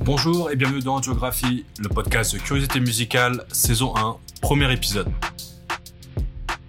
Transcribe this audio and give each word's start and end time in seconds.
Bonjour 0.00 0.50
et 0.50 0.56
bienvenue 0.56 0.80
dans 0.80 1.00
Géographie, 1.00 1.64
le 1.78 1.88
podcast 1.88 2.34
de 2.34 2.38
curiosité 2.38 2.80
musicale, 2.80 3.44
saison 3.50 3.96
1, 3.96 4.16
premier 4.42 4.72
épisode. 4.72 5.08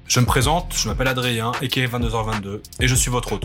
Je 0.08 0.20
me 0.20 0.26
présente, 0.26 0.74
je 0.76 0.88
m'appelle 0.88 1.08
Adrien, 1.08 1.52
et 1.62 1.68
qui 1.68 1.82
est 1.82 1.88
22h22, 1.88 2.62
et 2.80 2.88
je 2.88 2.96
suis 2.96 3.12
votre 3.12 3.34
hôte. 3.34 3.44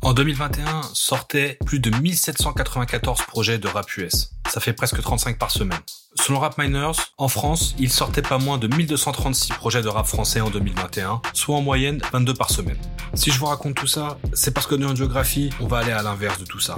En 0.00 0.14
2021, 0.14 0.82
sortaient 0.94 1.58
plus 1.66 1.80
de 1.80 1.90
1794 1.90 3.22
projets 3.22 3.58
de 3.58 3.68
rap 3.68 3.96
US. 3.96 4.30
Ça 4.48 4.60
fait 4.60 4.72
presque 4.72 5.00
35 5.00 5.38
par 5.38 5.50
semaine. 5.50 5.78
Selon 6.14 6.40
Rap 6.40 6.58
Miners, 6.58 6.92
en 7.18 7.28
France, 7.28 7.74
il 7.78 7.90
sortait 7.90 8.22
pas 8.22 8.38
moins 8.38 8.58
de 8.58 8.68
1236 8.68 9.52
projets 9.54 9.82
de 9.82 9.88
rap 9.88 10.06
français 10.06 10.40
en 10.40 10.50
2021, 10.50 11.22
soit 11.32 11.56
en 11.56 11.62
moyenne 11.62 12.00
22 12.12 12.34
par 12.34 12.50
semaine. 12.50 12.78
Si 13.14 13.30
je 13.30 13.38
vous 13.38 13.46
raconte 13.46 13.74
tout 13.74 13.86
ça, 13.86 14.18
c'est 14.34 14.52
parce 14.52 14.66
que 14.66 14.74
dans 14.74 14.90
une 14.90 14.96
géographie, 14.96 15.50
on 15.60 15.66
va 15.66 15.78
aller 15.78 15.92
à 15.92 16.02
l'inverse 16.02 16.38
de 16.38 16.44
tout 16.44 16.60
ça. 16.60 16.76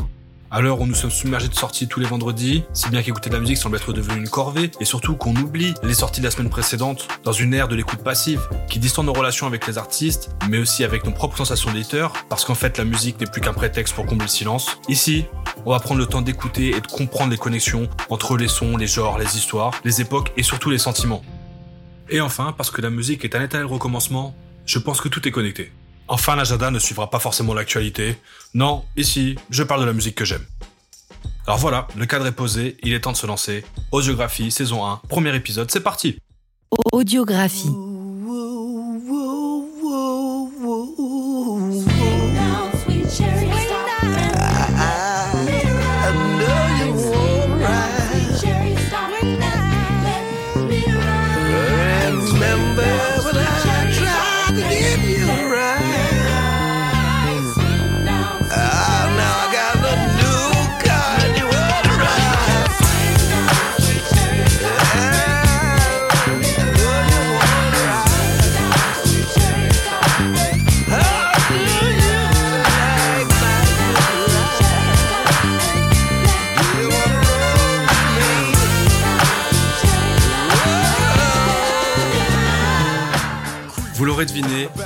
À 0.50 0.60
l'heure 0.60 0.80
où 0.80 0.86
nous 0.86 0.94
sommes 0.94 1.10
submergés 1.10 1.48
de 1.48 1.54
sorties 1.54 1.88
tous 1.88 1.98
les 1.98 2.06
vendredis, 2.06 2.62
si 2.72 2.88
bien 2.88 3.02
qu'écouter 3.02 3.28
de 3.28 3.34
la 3.34 3.40
musique 3.40 3.56
semble 3.56 3.76
être 3.76 3.92
devenu 3.92 4.18
une 4.18 4.28
corvée, 4.28 4.70
et 4.78 4.84
surtout 4.84 5.16
qu'on 5.16 5.34
oublie 5.34 5.74
les 5.82 5.94
sorties 5.94 6.20
de 6.20 6.26
la 6.26 6.30
semaine 6.30 6.50
précédente, 6.50 7.08
dans 7.24 7.32
une 7.32 7.54
ère 7.54 7.66
de 7.66 7.74
l'écoute 7.74 8.00
passive, 8.00 8.40
qui 8.68 8.78
distend 8.78 9.02
nos 9.02 9.12
relations 9.12 9.46
avec 9.46 9.66
les 9.66 9.78
artistes, 9.78 10.30
mais 10.48 10.58
aussi 10.58 10.84
avec 10.84 11.04
nos 11.04 11.10
propres 11.10 11.36
sensations 11.36 11.72
d'éditeur, 11.72 12.12
parce 12.28 12.44
qu'en 12.44 12.54
fait 12.54 12.78
la 12.78 12.84
musique 12.84 13.18
n'est 13.18 13.26
plus 13.26 13.40
qu'un 13.40 13.52
prétexte 13.52 13.94
pour 13.94 14.06
combler 14.06 14.26
le 14.26 14.30
silence. 14.30 14.78
Ici, 14.88 15.24
on 15.66 15.70
va 15.70 15.80
prendre 15.80 16.00
le 16.00 16.06
temps 16.06 16.22
d'écouter 16.22 16.68
et 16.76 16.80
de 16.80 16.86
comprendre 16.86 17.32
les 17.32 17.38
connexions 17.38 17.88
entre 18.08 18.36
les 18.36 18.48
sons, 18.48 18.76
les 18.76 18.86
genres, 18.86 19.18
les 19.18 19.36
histoires, 19.36 19.72
les 19.84 20.00
époques 20.00 20.32
et 20.36 20.42
surtout 20.42 20.70
les 20.70 20.78
sentiments. 20.78 21.22
Et 22.10 22.20
enfin, 22.20 22.54
parce 22.56 22.70
que 22.70 22.80
la 22.80 22.90
musique 22.90 23.24
est 23.24 23.34
un 23.34 23.42
éternel 23.42 23.66
recommencement, 23.66 24.36
je 24.66 24.78
pense 24.78 25.00
que 25.00 25.08
tout 25.08 25.26
est 25.26 25.32
connecté. 25.32 25.72
Enfin, 26.08 26.36
l'agenda 26.36 26.70
ne 26.70 26.78
suivra 26.78 27.10
pas 27.10 27.18
forcément 27.18 27.54
l'actualité. 27.54 28.16
Non, 28.52 28.84
ici, 28.96 29.36
je 29.50 29.62
parle 29.62 29.80
de 29.80 29.86
la 29.86 29.92
musique 29.92 30.14
que 30.14 30.24
j'aime. 30.24 30.44
Alors 31.46 31.58
voilà, 31.58 31.88
le 31.96 32.06
cadre 32.06 32.26
est 32.26 32.32
posé, 32.32 32.76
il 32.82 32.92
est 32.92 33.00
temps 33.00 33.12
de 33.12 33.16
se 33.16 33.26
lancer. 33.26 33.64
Audiographie, 33.92 34.50
saison 34.50 34.86
1, 34.86 35.00
premier 35.08 35.34
épisode, 35.34 35.70
c'est 35.70 35.80
parti 35.80 36.18
Audiographie. 36.92 37.70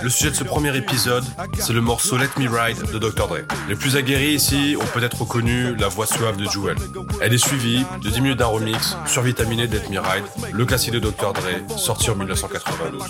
Le 0.03 0.09
sujet 0.09 0.31
de 0.31 0.35
ce 0.35 0.43
premier 0.43 0.77
épisode, 0.77 1.25
c'est 1.59 1.73
le 1.73 1.81
morceau 1.81 2.17
Let 2.17 2.31
Me 2.39 2.49
Ride 2.49 2.91
de 2.91 2.99
Dr. 2.99 3.29
Dre. 3.29 3.39
Les 3.69 3.77
plus 3.77 3.97
aguerris 3.97 4.35
ici 4.35 4.77
ont 4.81 4.87
peut-être 4.87 5.21
reconnu 5.21 5.77
la 5.77 5.89
voix 5.89 6.07
suave 6.07 6.37
de 6.37 6.45
Jewel. 6.45 6.77
Elle 7.21 7.35
est 7.35 7.39
suivie 7.39 7.85
de 8.03 8.11
10 8.11 8.21
minutes 8.21 8.39
d'un 8.39 8.47
remix 8.47 8.97
survitaminé 9.07 9.69
de 9.69 9.77
Let 9.77 9.89
Me 9.91 10.01
Ride, 10.01 10.25
le 10.53 10.65
classique 10.67 10.93
de 10.93 10.99
Dr. 10.99 11.33
Dre, 11.35 11.79
sorti 11.79 12.11
en 12.11 12.17
1992. 12.17 13.03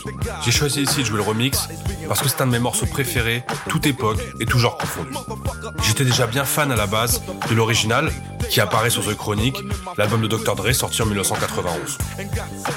J'ai 0.44 0.50
choisi 0.50 0.82
ici 0.82 1.00
de 1.00 1.04
jouer 1.04 1.19
le 1.19 1.22
remix 1.22 1.69
parce 2.08 2.20
que 2.20 2.28
c'est 2.28 2.42
un 2.42 2.47
de 2.47 2.52
mes 2.52 2.58
morceaux 2.58 2.86
préférés, 2.86 3.44
toute 3.69 3.86
époque 3.86 4.20
et 4.41 4.44
tout 4.44 4.58
genre 4.58 4.76
confondu. 4.76 5.12
J'étais 5.82 6.04
déjà 6.04 6.26
bien 6.26 6.44
fan 6.44 6.70
à 6.70 6.76
la 6.76 6.86
base 6.86 7.22
de 7.48 7.54
l'original, 7.54 8.10
qui 8.48 8.60
apparaît 8.60 8.91
sur 8.91 9.04
The 9.04 9.16
Chronic, 9.16 9.56
l'album 9.97 10.22
de 10.22 10.28
Dr. 10.28 10.54
Dre 10.54 10.72
sorti 10.72 11.03
en 11.03 11.06
1991. 11.06 11.98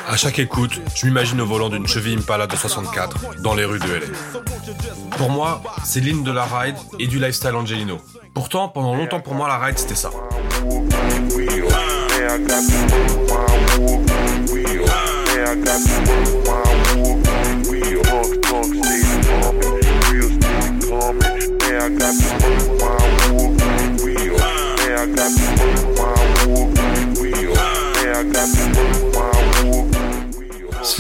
À 0.08 0.18
chaque 0.18 0.40
écoute, 0.40 0.82
je 0.96 1.06
m'imagine 1.06 1.42
au 1.42 1.46
volant 1.46 1.70
d'une 1.70 1.88
Chevy 1.88 2.14
Impala 2.14 2.48
de 2.48 2.56
64 2.56 3.42
dans 3.42 3.56
les 3.56 3.66
rues 3.66 3.80
de 3.80 3.86
LA. 3.86 5.18
Pour 5.18 5.30
moi, 5.30 5.62
c'est 5.84 6.00
l'hymne 6.00 6.24
de 6.24 6.32
la 6.32 6.46
ride 6.46 6.76
et 7.00 7.08
du 7.08 7.18
lifestyle 7.18 7.56
Angelino. 7.56 8.00
Pourtant, 8.34 8.70
pendant 8.70 8.96
longtemps 8.96 9.20
pour 9.20 9.34
moi, 9.34 9.48
la 9.48 9.58
ride 9.58 9.78
c'était 9.78 9.96
ça. 9.96 10.10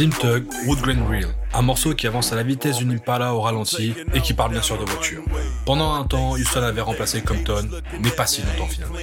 Slim 0.01 0.13
Tug, 0.13 0.45
Wood 0.65 0.81
Grain 0.81 1.07
Reel, 1.07 1.27
un 1.53 1.61
morceau 1.61 1.93
qui 1.93 2.07
avance 2.07 2.33
à 2.33 2.35
la 2.35 2.41
vitesse 2.41 2.77
d'une 2.77 2.91
Impala 2.91 3.35
au 3.35 3.41
ralenti 3.41 3.93
et 4.15 4.21
qui 4.21 4.33
parle 4.33 4.49
bien 4.49 4.63
sûr 4.63 4.75
de 4.79 4.83
voiture. 4.83 5.21
Pendant 5.63 5.93
un 5.93 6.03
temps, 6.05 6.31
Houston 6.31 6.63
avait 6.63 6.81
remplacé 6.81 7.21
Compton, 7.21 7.69
mais 7.99 8.09
pas 8.09 8.25
si 8.25 8.41
longtemps 8.41 8.65
finalement. 8.65 8.95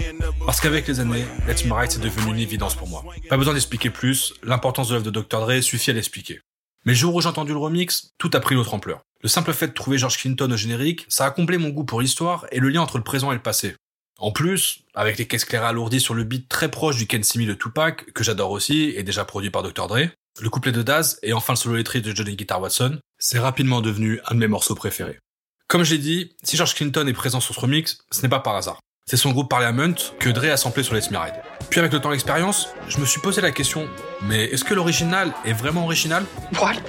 Parce 0.44 0.60
qu'avec 0.60 0.88
les 0.88 0.98
années, 0.98 1.25
Let 1.47 1.69
Me 1.69 1.72
Ride 1.72 1.92
c'est 1.92 2.03
devenu 2.03 2.32
une 2.32 2.41
évidence 2.41 2.75
pour 2.75 2.88
moi. 2.88 3.04
Pas 3.28 3.36
besoin 3.36 3.54
d'expliquer 3.54 3.91
plus, 3.91 4.34
l'importance 4.42 4.88
de 4.88 4.94
l'œuvre 4.94 5.09
de 5.09 5.20
Dr. 5.20 5.38
Dre 5.38 5.60
suffit 5.60 5.92
à 5.92 5.94
l'expliquer. 5.94 6.41
Mais 6.84 6.94
le 6.94 6.98
jour 6.98 7.15
où 7.15 7.20
j'ai 7.20 7.28
entendu 7.28 7.53
le 7.53 7.59
remix, 7.59 8.10
tout 8.19 8.32
a 8.34 8.41
pris 8.41 8.56
une 8.56 8.65
ampleur. 8.72 9.03
Le 9.22 9.28
simple 9.28 9.53
fait 9.53 9.69
de 9.69 9.75
trouver 9.75 9.98
George 9.98 10.19
Clinton 10.19 10.50
au 10.50 10.56
générique, 10.56 11.06
ça 11.09 11.26
a 11.26 11.30
comblé 11.30 11.59
mon 11.59 11.69
goût 11.69 11.84
pour 11.84 12.00
l'histoire 12.00 12.44
et 12.50 12.59
le 12.59 12.70
lien 12.70 12.80
entre 12.80 12.98
le 12.98 13.04
présent 13.04 13.30
et 13.30 13.36
le 13.36 13.41
passé. 13.41 13.76
En 14.19 14.32
plus, 14.32 14.80
avec 14.94 15.16
les 15.16 15.28
caisses 15.28 15.44
claires 15.44 15.65
alourdies 15.65 16.00
sur 16.00 16.15
le 16.15 16.25
beat 16.25 16.48
très 16.48 16.69
proche 16.69 16.97
du 16.97 17.06
Ken 17.06 17.22
Simi 17.22 17.47
de 17.47 17.54
Tupac, 17.54 18.12
que 18.12 18.25
j'adore 18.25 18.50
aussi 18.50 18.92
et 18.97 19.04
déjà 19.04 19.25
produit 19.25 19.50
par 19.50 19.62
Dr. 19.62 19.86
Dre, 19.86 20.09
le 20.41 20.50
couplet 20.50 20.72
de 20.72 20.82
Daz 20.82 21.19
et 21.22 21.32
enfin 21.32 21.53
le 21.54 21.56
solo 21.56 21.75
électrique 21.75 22.04
de 22.04 22.15
Johnny 22.15 22.37
Guitar 22.37 22.60
Watson, 22.60 22.99
c'est 23.19 23.38
rapidement 23.38 23.81
devenu 23.81 24.21
un 24.26 24.34
de 24.34 24.41
mes 24.41 24.49
morceaux 24.49 24.75
préférés. 24.75 25.19
Comme 25.66 25.84
je 25.84 25.93
l'ai 25.94 25.99
dit, 25.99 26.37
si 26.43 26.56
George 26.56 26.75
Clinton 26.75 27.06
est 27.06 27.12
présent 27.12 27.41
sur 27.41 27.54
ce 27.54 27.60
remix, 27.60 27.99
ce 28.10 28.22
n'est 28.22 28.28
pas 28.28 28.41
par 28.41 28.56
hasard. 28.56 28.78
C'est 29.06 29.16
son 29.16 29.32
groupe 29.32 29.48
Parliament 29.48 29.94
que 30.19 30.28
Dre 30.28 30.47
a 30.53 30.56
samplé 30.56 30.82
sur 30.82 30.94
Let's 30.94 31.10
Me 31.10 31.19
Ride. 31.19 31.34
Puis 31.71 31.81
avec 31.81 31.93
le 31.93 32.00
temps 32.00 32.10
d'expérience, 32.10 32.69
je 32.88 32.98
me 32.98 33.06
suis 33.06 33.21
posé 33.21 33.41
la 33.41 33.50
question, 33.50 33.88
mais 34.22 34.44
est-ce 34.44 34.65
que 34.65 34.75
l'original 34.75 35.32
est 35.44 35.53
vraiment 35.53 35.84
original? 35.84 36.25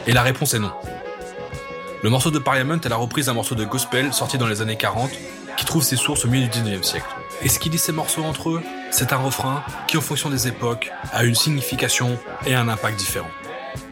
Et 0.05 0.11
la 0.11 0.21
réponse 0.21 0.53
est 0.53 0.59
non. 0.59 0.71
Le 2.03 2.09
morceau 2.09 2.31
de 2.31 2.39
Parliament 2.39 2.79
est 2.81 2.89
la 2.89 2.95
reprise 2.95 3.25
d'un 3.25 3.33
morceau 3.33 3.55
de 3.55 3.65
gospel 3.65 4.13
sorti 4.13 4.37
dans 4.37 4.47
les 4.47 4.61
années 4.61 4.77
40 4.77 5.11
qui 5.57 5.65
trouve 5.65 5.83
ses 5.83 5.97
sources 5.97 6.23
au 6.25 6.29
milieu 6.29 6.47
du 6.47 6.59
19e 6.59 6.83
siècle. 6.83 7.07
Et 7.41 7.47
ce 7.47 7.59
qui 7.59 7.69
lie 7.69 7.77
ces 7.77 7.93
morceaux 7.93 8.23
entre 8.23 8.49
eux, 8.49 8.63
c'est 8.91 9.13
un 9.13 9.17
refrain 9.17 9.63
qui, 9.87 9.97
en 9.97 10.01
fonction 10.01 10.29
des 10.29 10.47
époques, 10.47 10.91
a 11.13 11.23
une 11.23 11.35
signification 11.35 12.19
et 12.45 12.53
un 12.53 12.67
impact 12.67 12.97
différent. 12.97 13.29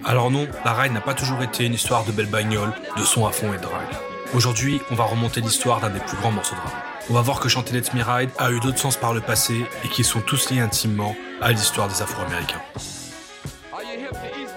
Alors 0.03 0.31
non, 0.31 0.47
la 0.65 0.73
ride 0.73 0.91
n'a 0.91 1.01
pas 1.01 1.13
toujours 1.13 1.41
été 1.41 1.65
une 1.65 1.73
histoire 1.73 2.03
de 2.03 2.11
belles 2.11 2.29
bagnoles, 2.29 2.73
de 2.97 3.03
son 3.03 3.25
à 3.25 3.31
fond 3.31 3.53
et 3.53 3.57
de 3.57 3.61
drague. 3.61 3.95
Aujourd'hui, 4.33 4.81
on 4.91 4.95
va 4.95 5.05
remonter 5.05 5.39
l'histoire 5.39 5.79
d'un 5.79 5.89
des 5.89 5.99
plus 5.99 6.17
grands 6.17 6.31
morceaux 6.31 6.55
de 6.55 6.61
rap. 6.61 6.73
On 7.09 7.13
va 7.13 7.21
voir 7.21 7.39
que 7.39 7.47
chanter 7.47 7.73
Let 7.73 7.93
Me 7.93 8.03
Ride 8.03 8.29
a 8.37 8.51
eu 8.51 8.59
d'autres 8.59 8.79
sens 8.79 8.97
par 8.97 9.13
le 9.13 9.21
passé 9.21 9.65
et 9.85 9.87
qu'ils 9.87 10.03
sont 10.03 10.19
tous 10.19 10.49
liés 10.49 10.59
intimement 10.59 11.15
à 11.41 11.53
l'histoire 11.53 11.87
des 11.87 12.01
Afro-Américains. 12.01 12.61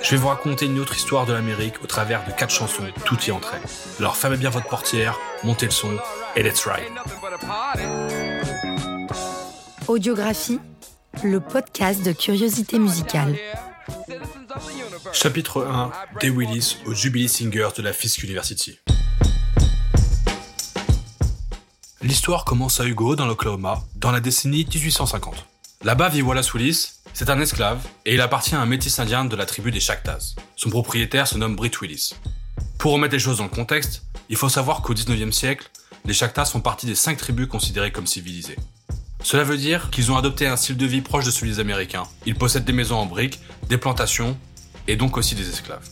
Je 0.03 0.11
vais 0.11 0.17
vous 0.17 0.28
raconter 0.28 0.67
une 0.67 0.81
autre 0.81 0.97
histoire 0.97 1.27
de 1.27 1.33
l'Amérique 1.33 1.83
au 1.84 1.87
travers 1.87 2.25
de 2.25 2.33
quatre 2.33 2.53
chansons, 2.53 2.89
toutes 3.05 3.28
y 3.28 3.31
entrées. 3.31 3.61
Alors 4.01 4.17
fermez 4.17 4.37
bien 4.37 4.51
votre 4.51 4.67
portière, 4.67 5.17
montez 5.45 5.66
le 5.66 5.72
son 5.72 5.97
et 6.34 6.42
let's 6.42 6.66
ride. 6.66 8.20
Audiographie, 9.91 10.60
le 11.25 11.41
podcast 11.41 12.04
de 12.07 12.13
curiosité 12.13 12.78
musicale. 12.78 13.37
Chapitre 15.13 15.66
1 15.66 15.91
Day 16.21 16.31
Willis 16.31 16.77
au 16.87 16.95
Jubilee 16.95 17.28
Singers 17.28 17.71
de 17.77 17.83
la 17.83 17.92
Fisk 17.92 18.22
University. 18.22 18.78
L'histoire 22.03 22.45
commence 22.45 22.78
à 22.78 22.87
Hugo 22.87 23.16
dans 23.16 23.27
l'Oklahoma 23.27 23.83
dans 23.97 24.13
la 24.13 24.21
décennie 24.21 24.65
1850. 24.65 25.34
Là-bas 25.83 26.09
vit 26.09 26.22
Wallace 26.22 26.54
Willis, 26.54 26.92
c'est 27.13 27.28
un 27.28 27.41
esclave 27.41 27.84
et 28.07 28.15
il 28.15 28.21
appartient 28.21 28.54
à 28.54 28.60
un 28.60 28.66
métis 28.66 28.97
indien 29.01 29.25
de 29.25 29.34
la 29.34 29.45
tribu 29.45 29.72
des 29.72 29.81
Chactas. 29.81 30.37
Son 30.54 30.71
propriétaire 30.71 31.27
se 31.27 31.37
nomme 31.37 31.57
Britt 31.57 31.81
Willis. 31.81 32.13
Pour 32.78 32.92
remettre 32.92 33.15
les 33.15 33.19
choses 33.19 33.39
dans 33.39 33.45
le 33.45 33.51
contexte, 33.51 34.04
il 34.28 34.37
faut 34.37 34.48
savoir 34.48 34.83
qu'au 34.83 34.95
19e 34.95 35.33
siècle, 35.33 35.69
les 36.04 36.15
Chactas 36.15 36.45
font 36.45 36.60
partie 36.60 36.87
des 36.87 36.95
cinq 36.95 37.19
tribus 37.19 37.48
considérées 37.48 37.91
comme 37.91 38.07
civilisées. 38.07 38.57
Cela 39.22 39.45
veut 39.45 39.59
dire 39.59 39.91
qu'ils 39.91 40.11
ont 40.11 40.17
adopté 40.17 40.47
un 40.47 40.57
style 40.57 40.77
de 40.77 40.87
vie 40.87 41.03
proche 41.03 41.25
de 41.25 41.31
celui 41.31 41.53
des 41.53 41.61
Américains. 41.61 42.05
Ils 42.27 42.34
possèdent 42.34 42.65
des 42.65 42.72
maisons 42.72 42.97
en 42.97 43.07
briques, 43.07 43.41
des 43.69 43.77
plantations 43.77 44.37
et 44.89 44.97
donc 44.97 45.17
aussi 45.17 45.34
des 45.34 45.49
esclaves. 45.49 45.89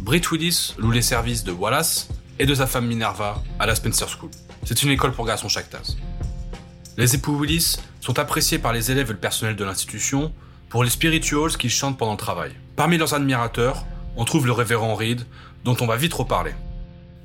Britt 0.00 0.30
Willis 0.30 0.74
loue 0.78 0.90
les 0.90 1.02
services 1.02 1.44
de 1.44 1.52
Wallace 1.52 2.08
et 2.38 2.46
de 2.46 2.54
sa 2.54 2.66
femme 2.66 2.86
Minerva 2.86 3.42
à 3.58 3.66
la 3.66 3.74
Spencer 3.74 4.08
School. 4.08 4.30
C'est 4.64 4.82
une 4.82 4.90
école 4.90 5.12
pour 5.12 5.26
garçons 5.26 5.48
Chactas. 5.48 5.96
Les 6.96 7.14
époux 7.14 7.36
Willis 7.38 7.76
sont 8.00 8.18
appréciés 8.18 8.58
par 8.58 8.72
les 8.72 8.90
élèves 8.90 9.10
et 9.10 9.14
le 9.14 9.18
personnel 9.18 9.56
de 9.56 9.64
l'institution 9.64 10.32
pour 10.68 10.84
les 10.84 10.90
spirituals 10.90 11.56
qu'ils 11.56 11.70
chantent 11.70 11.98
pendant 11.98 12.12
le 12.12 12.18
travail. 12.18 12.52
Parmi 12.76 12.96
leurs 12.96 13.14
admirateurs, 13.14 13.84
on 14.16 14.24
trouve 14.24 14.46
le 14.46 14.52
révérend 14.52 14.94
Reed, 14.94 15.26
dont 15.64 15.76
on 15.80 15.86
va 15.86 15.96
vite 15.96 16.14
reparler. 16.14 16.54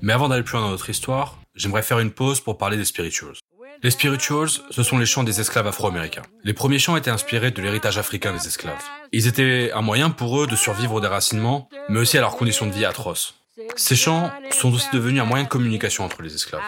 Mais 0.01 0.13
avant 0.13 0.29
d'aller 0.29 0.43
plus 0.43 0.53
loin 0.53 0.61
dans 0.61 0.71
notre 0.71 0.89
histoire, 0.89 1.39
j'aimerais 1.55 1.83
faire 1.83 1.99
une 1.99 2.11
pause 2.11 2.39
pour 2.39 2.57
parler 2.57 2.77
des 2.77 2.85
spirituals. 2.85 3.35
Les 3.83 3.91
spirituals, 3.91 4.49
ce 4.71 4.83
sont 4.83 4.97
les 4.97 5.05
chants 5.05 5.23
des 5.23 5.39
esclaves 5.39 5.67
afro-américains. 5.67 6.23
Les 6.43 6.53
premiers 6.53 6.79
chants 6.79 6.97
étaient 6.97 7.11
inspirés 7.11 7.51
de 7.51 7.61
l'héritage 7.61 7.97
africain 7.97 8.33
des 8.33 8.47
esclaves. 8.47 8.83
Ils 9.11 9.27
étaient 9.27 9.71
un 9.73 9.81
moyen 9.81 10.09
pour 10.09 10.41
eux 10.41 10.47
de 10.47 10.55
survivre 10.55 10.95
au 10.95 11.01
déracinement, 11.01 11.69
mais 11.89 11.99
aussi 11.99 12.17
à 12.17 12.21
leurs 12.21 12.37
conditions 12.37 12.65
de 12.65 12.71
vie 12.71 12.85
atroces. 12.85 13.35
Ces 13.75 13.95
chants 13.95 14.31
sont 14.51 14.73
aussi 14.73 14.87
devenus 14.93 15.21
un 15.21 15.25
moyen 15.25 15.43
de 15.43 15.49
communication 15.49 16.03
entre 16.03 16.21
les 16.21 16.33
esclaves. 16.33 16.61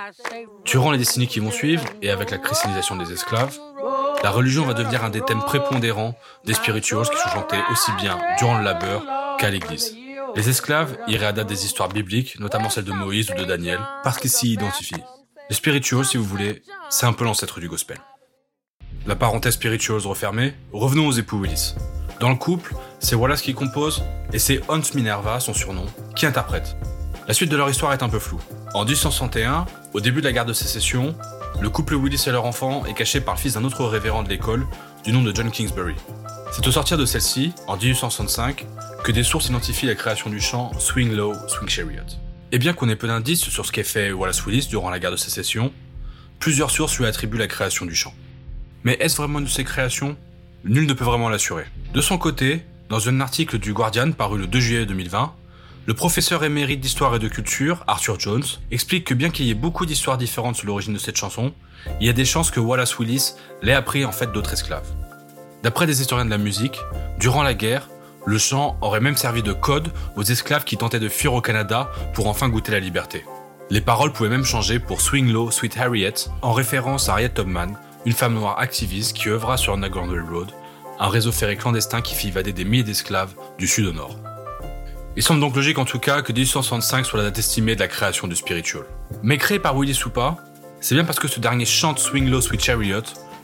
Durant 0.65 0.91
les 0.91 0.97
décennies 0.97 1.27
qui 1.27 1.39
vont 1.39 1.51
suivre, 1.51 1.83
et 2.01 2.11
avec 2.11 2.31
la 2.31 2.37
christianisation 2.37 2.95
des 2.95 3.11
esclaves, 3.11 3.57
la 4.23 4.31
religion 4.31 4.65
va 4.65 4.73
devenir 4.73 5.03
un 5.03 5.09
des 5.09 5.21
thèmes 5.21 5.41
prépondérants 5.41 6.15
des 6.45 6.53
spirituals 6.53 7.09
qui 7.09 7.17
sont 7.17 7.29
chantés 7.29 7.59
aussi 7.71 7.91
bien 7.93 8.19
durant 8.37 8.57
le 8.57 8.63
labeur 8.63 9.03
qu'à 9.37 9.49
l'église. 9.49 9.95
Les 10.35 10.49
esclaves 10.49 10.97
y 11.07 11.17
réadaptent 11.17 11.49
des 11.49 11.65
histoires 11.65 11.89
bibliques, 11.89 12.39
notamment 12.39 12.69
celles 12.69 12.83
de 12.83 12.91
Moïse 12.91 13.31
ou 13.31 13.39
de 13.39 13.45
Daniel, 13.45 13.79
parce 14.03 14.17
qu'ils 14.17 14.29
s'y 14.29 14.53
identifient. 14.53 15.03
Les 15.49 15.55
spirituals, 15.55 16.05
si 16.05 16.17
vous 16.17 16.23
voulez, 16.23 16.61
c'est 16.91 17.07
un 17.07 17.13
peu 17.13 17.25
l'ancêtre 17.25 17.59
du 17.59 17.67
gospel. 17.67 17.97
La 19.07 19.15
parenthèse 19.15 19.55
spirituals 19.55 20.05
refermée, 20.05 20.53
revenons 20.73 21.07
aux 21.07 21.11
époux 21.11 21.39
Willis. 21.41 21.73
Dans 22.19 22.29
le 22.29 22.35
couple, 22.35 22.75
c'est 22.99 23.15
Wallace 23.15 23.41
qui 23.41 23.55
compose 23.55 24.03
et 24.31 24.37
c'est 24.37 24.61
Hans 24.67 24.79
Minerva, 24.93 25.39
son 25.39 25.55
surnom, 25.55 25.87
qui 26.15 26.27
interprète. 26.27 26.75
La 27.27 27.33
suite 27.33 27.49
de 27.49 27.57
leur 27.57 27.67
histoire 27.67 27.93
est 27.93 28.03
un 28.03 28.09
peu 28.09 28.19
floue. 28.19 28.41
En 28.75 28.85
1861, 28.85 29.65
au 29.93 30.01
début 30.01 30.21
de 30.21 30.25
la 30.27 30.33
guerre 30.33 30.45
de 30.45 30.53
sécession, 30.53 31.15
le 31.59 31.69
couple 31.71 31.95
Willis 31.95 32.25
et 32.27 32.31
leur 32.31 32.45
enfant 32.45 32.85
est 32.85 32.93
caché 32.93 33.19
par 33.19 33.33
le 33.33 33.39
fils 33.39 33.53
d'un 33.53 33.63
autre 33.63 33.85
révérend 33.85 34.21
de 34.21 34.29
l'école, 34.29 34.67
du 35.03 35.11
nom 35.11 35.23
de 35.23 35.35
John 35.35 35.49
Kingsbury. 35.49 35.95
C'est 36.51 36.67
au 36.67 36.71
sortir 36.71 36.99
de 36.99 37.05
celle-ci, 37.05 37.53
en 37.65 37.75
1865, 37.75 38.67
que 39.03 39.11
des 39.11 39.23
sources 39.23 39.47
identifient 39.47 39.87
la 39.87 39.95
création 39.95 40.29
du 40.29 40.39
chant 40.39 40.71
Swing 40.77 41.11
Low, 41.15 41.33
Swing 41.47 41.69
Chariot. 41.69 42.18
Et 42.51 42.57
bien 42.57 42.73
qu'on 42.73 42.89
ait 42.89 42.95
peu 42.95 43.07
d'indices 43.07 43.41
sur 43.41 43.65
ce 43.65 43.71
qu'ait 43.71 43.83
fait 43.83 44.11
Wallace 44.11 44.43
Willis 44.45 44.67
durant 44.67 44.89
la 44.89 44.97
guerre 44.97 45.11
de 45.11 45.17
sécession, 45.17 45.71
plusieurs 46.39 46.71
sources 46.71 46.97
lui 46.97 47.05
attribuent 47.05 47.37
la 47.37 47.47
création 47.47 47.85
du 47.85 47.93
chant. 47.93 48.13
Mais 48.83 48.97
est-ce 48.99 49.17
vraiment 49.17 49.37
une 49.37 49.45
de 49.45 49.49
ses 49.49 49.63
créations? 49.63 50.17
Nul 50.63 50.87
ne 50.87 50.93
peut 50.93 51.03
vraiment 51.05 51.29
l'assurer. 51.29 51.65
De 51.93 52.01
son 52.01 52.17
côté, 52.17 52.63
dans 52.89 53.07
un 53.07 53.21
article 53.21 53.59
du 53.59 53.71
Guardian 53.73 54.11
paru 54.13 54.39
le 54.39 54.47
2 54.47 54.59
juillet 54.59 54.85
2020, 54.87 55.33
le 55.85 55.93
professeur 55.93 56.43
émérite 56.43 56.79
d'histoire 56.79 57.15
et 57.15 57.19
de 57.19 57.27
culture, 57.27 57.83
Arthur 57.87 58.19
Jones, 58.19 58.43
explique 58.71 59.05
que 59.05 59.13
bien 59.13 59.29
qu'il 59.29 59.45
y 59.45 59.51
ait 59.51 59.55
beaucoup 59.55 59.85
d'histoires 59.85 60.17
différentes 60.17 60.55
sur 60.55 60.65
l'origine 60.65 60.93
de 60.93 60.99
cette 60.99 61.17
chanson, 61.17 61.53
il 62.01 62.07
y 62.07 62.09
a 62.09 62.13
des 62.13 62.25
chances 62.25 62.49
que 62.49 62.59
Wallace 62.59 62.97
Willis 62.97 63.33
l'ait 63.61 63.73
appris 63.73 64.05
en 64.05 64.11
fait 64.11 64.31
d'autres 64.31 64.53
esclaves. 64.53 64.87
D'après 65.61 65.85
des 65.85 66.01
historiens 66.01 66.25
de 66.25 66.29
la 66.31 66.37
musique, 66.37 66.79
durant 67.19 67.43
la 67.43 67.53
guerre, 67.53 67.89
le 68.29 68.37
chant 68.37 68.77
aurait 68.81 68.99
même 68.99 69.17
servi 69.17 69.41
de 69.41 69.53
code 69.53 69.91
aux 70.15 70.21
esclaves 70.21 70.63
qui 70.63 70.77
tentaient 70.77 70.99
de 70.99 71.09
fuir 71.09 71.33
au 71.33 71.41
Canada 71.41 71.89
pour 72.13 72.27
enfin 72.27 72.47
goûter 72.47 72.71
la 72.71 72.79
liberté. 72.79 73.25
Les 73.71 73.81
paroles 73.81 74.13
pouvaient 74.13 74.29
même 74.29 74.45
changer 74.45 74.77
pour 74.77 75.01
Swing 75.01 75.31
Low, 75.31 75.49
Sweet 75.49 75.75
Harriet, 75.77 76.13
en 76.43 76.53
référence 76.53 77.09
à 77.09 77.13
Harriet 77.13 77.33
Tubman, 77.33 77.75
une 78.05 78.13
femme 78.13 78.35
noire 78.35 78.59
activiste 78.59 79.13
qui 79.13 79.29
œuvra 79.29 79.57
sur 79.57 79.73
Underground 79.73 80.11
Railroad, 80.11 80.51
un 80.99 81.07
réseau 81.07 81.31
ferré 81.31 81.57
clandestin 81.57 82.01
qui 82.01 82.13
fit 82.13 82.27
évader 82.27 82.53
des 82.53 82.65
milliers 82.65 82.83
d'esclaves 82.83 83.33
du 83.57 83.65
sud 83.65 83.87
au 83.87 83.93
nord. 83.93 84.15
Il 85.15 85.23
semble 85.23 85.39
donc 85.39 85.55
logique 85.55 85.79
en 85.79 85.85
tout 85.85 85.99
cas 85.99 86.21
que 86.21 86.31
1865 86.31 87.07
soit 87.07 87.17
la 87.17 87.25
date 87.25 87.39
estimée 87.39 87.73
de 87.73 87.79
la 87.79 87.87
création 87.87 88.27
du 88.27 88.35
spiritual. 88.35 88.83
Mais 89.23 89.39
créé 89.39 89.57
par 89.57 89.75
Willis 89.75 90.03
ou 90.05 90.11
pas, 90.11 90.37
c'est 90.81 90.93
bien 90.93 91.03
parce 91.03 91.19
que 91.19 91.27
ce 91.27 91.39
dernier 91.39 91.65
chante 91.65 91.97
Swing 91.97 92.29
Low, 92.29 92.41
Sweet 92.41 92.63
Chariot 92.63 93.01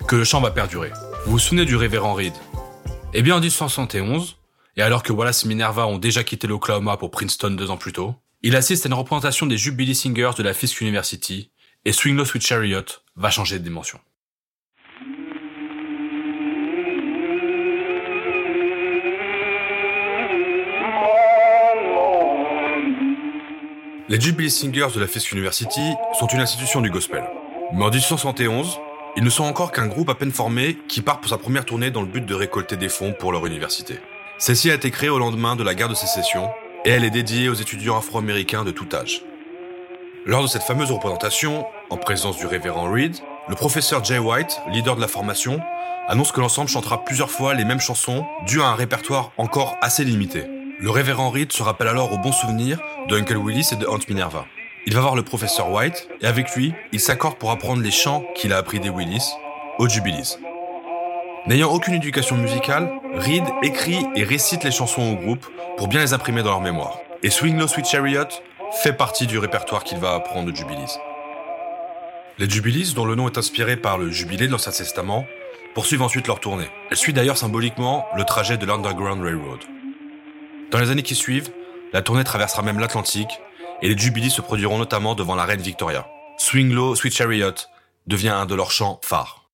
que 0.08 0.16
le 0.16 0.24
chant 0.24 0.42
va 0.42 0.52
perdurer. 0.52 0.92
Vous 1.26 1.32
vous 1.32 1.40
souvenez 1.40 1.66
du 1.66 1.76
révérend 1.76 2.14
Reed? 2.14 2.34
Eh 3.16 3.24
bien 3.24 3.36
en 3.36 3.40
1871, 3.40 4.38
et 4.78 4.82
alors 4.82 5.04
que 5.04 5.14
Wallace 5.14 5.46
et 5.46 5.48
Minerva 5.48 5.88
ont 5.88 5.98
déjà 5.98 6.24
quitté 6.24 6.48
l'Oklahoma 6.48 6.98
pour 6.98 7.12
Princeton 7.12 7.52
deux 7.52 7.70
ans 7.70 7.78
plus 7.78 7.94
tôt, 7.94 8.16
il 8.42 8.56
assiste 8.56 8.86
à 8.86 8.90
une 8.90 8.94
représentation 8.94 9.46
des 9.46 9.58
Jubilee 9.58 9.96
Singers 9.96 10.32
de 10.38 10.44
la 10.44 10.54
Fisk 10.54 10.82
University, 10.82 11.50
et 11.86 11.92
Swing 11.92 12.16
Low 12.16 12.26
Sweet 12.26 12.46
Chariot 12.46 12.86
va 13.16 13.30
changer 13.30 13.60
de 13.60 13.64
dimension. 13.64 14.00
Les 24.08 24.22
Jubilee 24.22 24.52
Singers 24.52 24.90
de 24.94 25.00
la 25.00 25.08
Fisk 25.08 25.32
University 25.32 25.94
sont 26.20 26.28
une 26.28 26.40
institution 26.40 26.82
du 26.82 26.92
gospel. 26.92 27.24
Mais 27.74 27.84
en 27.84 27.90
1871, 27.90 28.78
ils 29.18 29.24
ne 29.24 29.30
sont 29.30 29.46
encore 29.46 29.72
qu'un 29.72 29.88
groupe 29.88 30.10
à 30.10 30.16
peine 30.16 30.32
formé 30.32 30.78
qui 30.88 31.02
part 31.02 31.22
pour 31.22 31.30
sa 31.30 31.38
première 31.38 31.66
tournée 31.66 31.90
dans 31.90 32.02
le 32.02 32.08
but 32.08 32.26
de 32.26 32.36
récolter 32.36 32.78
des 32.78 32.90
fonds 32.90 33.14
pour 33.18 33.32
leur 33.32 33.46
université. 33.46 33.96
Celle-ci 34.38 34.70
a 34.70 34.74
été 34.74 34.92
créée 34.92 35.10
au 35.10 35.18
lendemain 35.18 35.56
de 35.56 35.64
la 35.64 35.74
guerre 35.76 35.88
de 35.88 35.96
sécession 35.96 36.50
et 36.84 36.90
elle 36.90 37.06
est 37.06 37.10
dédiée 37.10 37.48
aux 37.48 37.54
étudiants 37.54 37.98
afro-américains 37.98 38.66
de 38.66 38.72
tout 38.72 38.88
âge. 38.94 39.24
Lors 40.26 40.42
de 40.42 40.48
cette 40.48 40.64
fameuse 40.64 40.92
représentation, 40.92 41.66
en 41.90 41.96
présence 41.96 42.38
du 42.38 42.46
révérend 42.46 42.92
Reed, 42.92 43.16
le 43.48 43.56
professeur 43.56 44.04
Jay 44.04 44.18
White, 44.18 44.60
leader 44.72 44.98
de 44.98 45.02
la 45.02 45.08
formation, 45.08 45.62
annonce 46.08 46.34
que 46.34 46.42
l'ensemble 46.42 46.70
chantera 46.70 47.06
plusieurs 47.06 47.32
fois 47.32 47.54
les 47.54 47.64
mêmes 47.64 47.80
chansons 47.80 48.26
dû 48.46 48.62
à 48.62 48.66
un 48.66 48.76
répertoire 48.76 49.32
encore 49.38 49.78
assez 49.82 50.04
limité. 50.04 50.44
Le 50.80 50.90
révérend 50.90 51.30
Reed 51.30 51.54
se 51.54 51.64
rappelle 51.64 51.88
alors 51.88 52.12
au 52.12 52.18
bon 52.18 52.34
souvenir 52.34 52.80
de 53.08 53.18
Uncle 53.18 53.38
Willis 53.38 53.70
et 53.72 53.78
de 53.78 53.86
Aunt 53.86 54.00
Minerva. 54.10 54.46
Il 54.86 54.94
va 54.94 55.02
voir 55.02 55.16
le 55.16 55.24
professeur 55.24 55.72
White 55.72 56.10
et 56.22 56.28
avec 56.28 56.54
lui, 56.56 56.74
il 56.92 57.00
s'accorde 57.00 57.38
pour 57.38 57.52
apprendre 57.52 57.82
les 57.82 57.92
chants 57.92 58.26
qu'il 58.36 58.52
a 58.52 58.58
appris 58.58 58.82
des 58.82 58.90
Willis 58.90 59.32
aux 59.80 59.88
Jubilees. 59.88 60.38
N'ayant 61.48 61.72
aucune 61.72 61.94
éducation 61.94 62.38
musicale, 62.38 62.92
Reed 63.14 63.44
écrit 63.62 64.04
et 64.16 64.24
récite 64.24 64.64
les 64.64 64.72
chansons 64.72 65.14
au 65.14 65.16
groupe 65.16 65.46
pour 65.78 65.88
bien 65.88 66.02
les 66.02 66.14
imprimer 66.14 66.42
dans 66.42 66.50
leur 66.50 66.62
mémoire. 66.62 66.98
Et 67.22 67.30
Swing 67.30 67.60
Low 67.60 67.68
Sweet 67.68 67.86
Chariot 67.86 68.26
fait 68.82 68.94
partie 68.94 69.28
du 69.28 69.38
répertoire 69.38 69.84
qu'il 69.84 70.00
va 70.00 70.16
apprendre 70.16 70.52
de 70.52 70.56
Jubilees. 70.56 71.00
Les 72.40 72.50
Jubilees, 72.50 72.96
dont 72.96 73.06
le 73.06 73.14
nom 73.14 73.28
est 73.28 73.38
inspiré 73.38 73.78
par 73.78 74.00
le 74.00 74.10
jubilé 74.10 74.48
de 74.48 74.52
l'Ancien 74.52 74.72
Testament, 74.72 75.28
poursuivent 75.76 76.02
ensuite 76.02 76.26
leur 76.26 76.40
tournée. 76.40 76.68
Elle 76.90 76.98
suit 76.98 77.14
d'ailleurs 77.14 77.38
symboliquement 77.38 78.08
le 78.18 78.24
trajet 78.24 78.58
de 78.58 78.66
l'Underground 78.66 79.22
Railroad. 79.22 79.60
Dans 80.72 80.80
les 80.80 80.90
années 80.90 81.04
qui 81.04 81.16
suivent, 81.16 81.52
la 81.94 82.02
tournée 82.02 82.24
traversera 82.24 82.64
même 82.64 82.80
l'Atlantique 82.80 83.40
et 83.84 83.88
les 83.88 83.96
Jubilees 83.98 84.32
se 84.32 84.42
produiront 84.42 84.80
notamment 84.80 85.14
devant 85.14 85.36
la 85.36 85.46
reine 85.46 85.62
Victoria. 85.62 86.08
Swing 86.40 86.74
Low, 86.74 86.96
Sweet 86.96 87.14
Chariot 87.14 87.54
devient 88.08 88.30
un 88.30 88.48
de 88.48 88.56
leurs 88.56 88.72
chants 88.72 89.00
phares. 89.04 89.45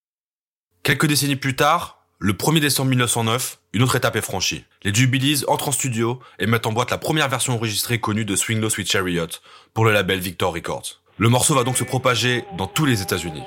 Quelques 0.84 1.06
décennies 1.06 1.36
plus 1.36 1.56
tard, 1.56 2.00
le 2.18 2.34
1er 2.34 2.60
décembre 2.60 2.90
1909, 2.90 3.60
une 3.74 3.84
autre 3.84 3.96
étape 3.98 4.16
est 4.16 4.22
franchie. 4.22 4.66
Les 4.82 4.92
Jubilees 4.92 5.46
entrent 5.48 5.68
en 5.68 5.72
studio 5.72 6.20
et 6.40 6.48
mettent 6.48 6.66
en 6.66 6.72
boîte 6.72 6.90
la 6.90 6.98
première 6.98 7.30
version 7.30 7.54
enregistrée 7.54 8.00
connue 8.00 8.26
de 8.26 8.36
Swing 8.36 8.60
Low, 8.60 8.72
Sweet 8.72 8.92
Chariot 8.92 9.28
pour 9.76 9.86
le 9.86 9.92
label 9.92 10.20
Victor 10.20 10.56
Records. 10.56 11.00
Le 11.20 11.30
morceau 11.30 11.54
va 11.54 11.64
donc 11.64 11.78
se 11.78 11.84
propager 11.84 12.46
dans 12.58 12.66
tous 12.66 12.86
les 12.86 13.04
États-Unis. 13.04 13.44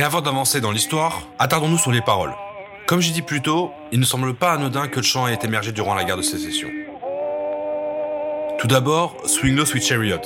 Mais 0.00 0.06
avant 0.06 0.22
d'avancer 0.22 0.62
dans 0.62 0.70
l'histoire, 0.70 1.28
attardons-nous 1.38 1.76
sur 1.76 1.92
les 1.92 2.00
paroles. 2.00 2.32
Comme 2.86 3.02
j'ai 3.02 3.12
dit 3.12 3.20
plus 3.20 3.42
tôt, 3.42 3.70
il 3.92 4.00
ne 4.00 4.06
semble 4.06 4.32
pas 4.32 4.52
anodin 4.52 4.88
que 4.88 4.96
le 4.96 5.02
chant 5.02 5.28
ait 5.28 5.38
émergé 5.42 5.72
durant 5.72 5.94
la 5.94 6.04
guerre 6.04 6.16
de 6.16 6.22
sécession. 6.22 6.68
Tout 8.58 8.66
d'abord, 8.66 9.14
Swing 9.26 9.54
Low 9.54 9.66
Sweet 9.66 9.84
Chariot. 9.84 10.22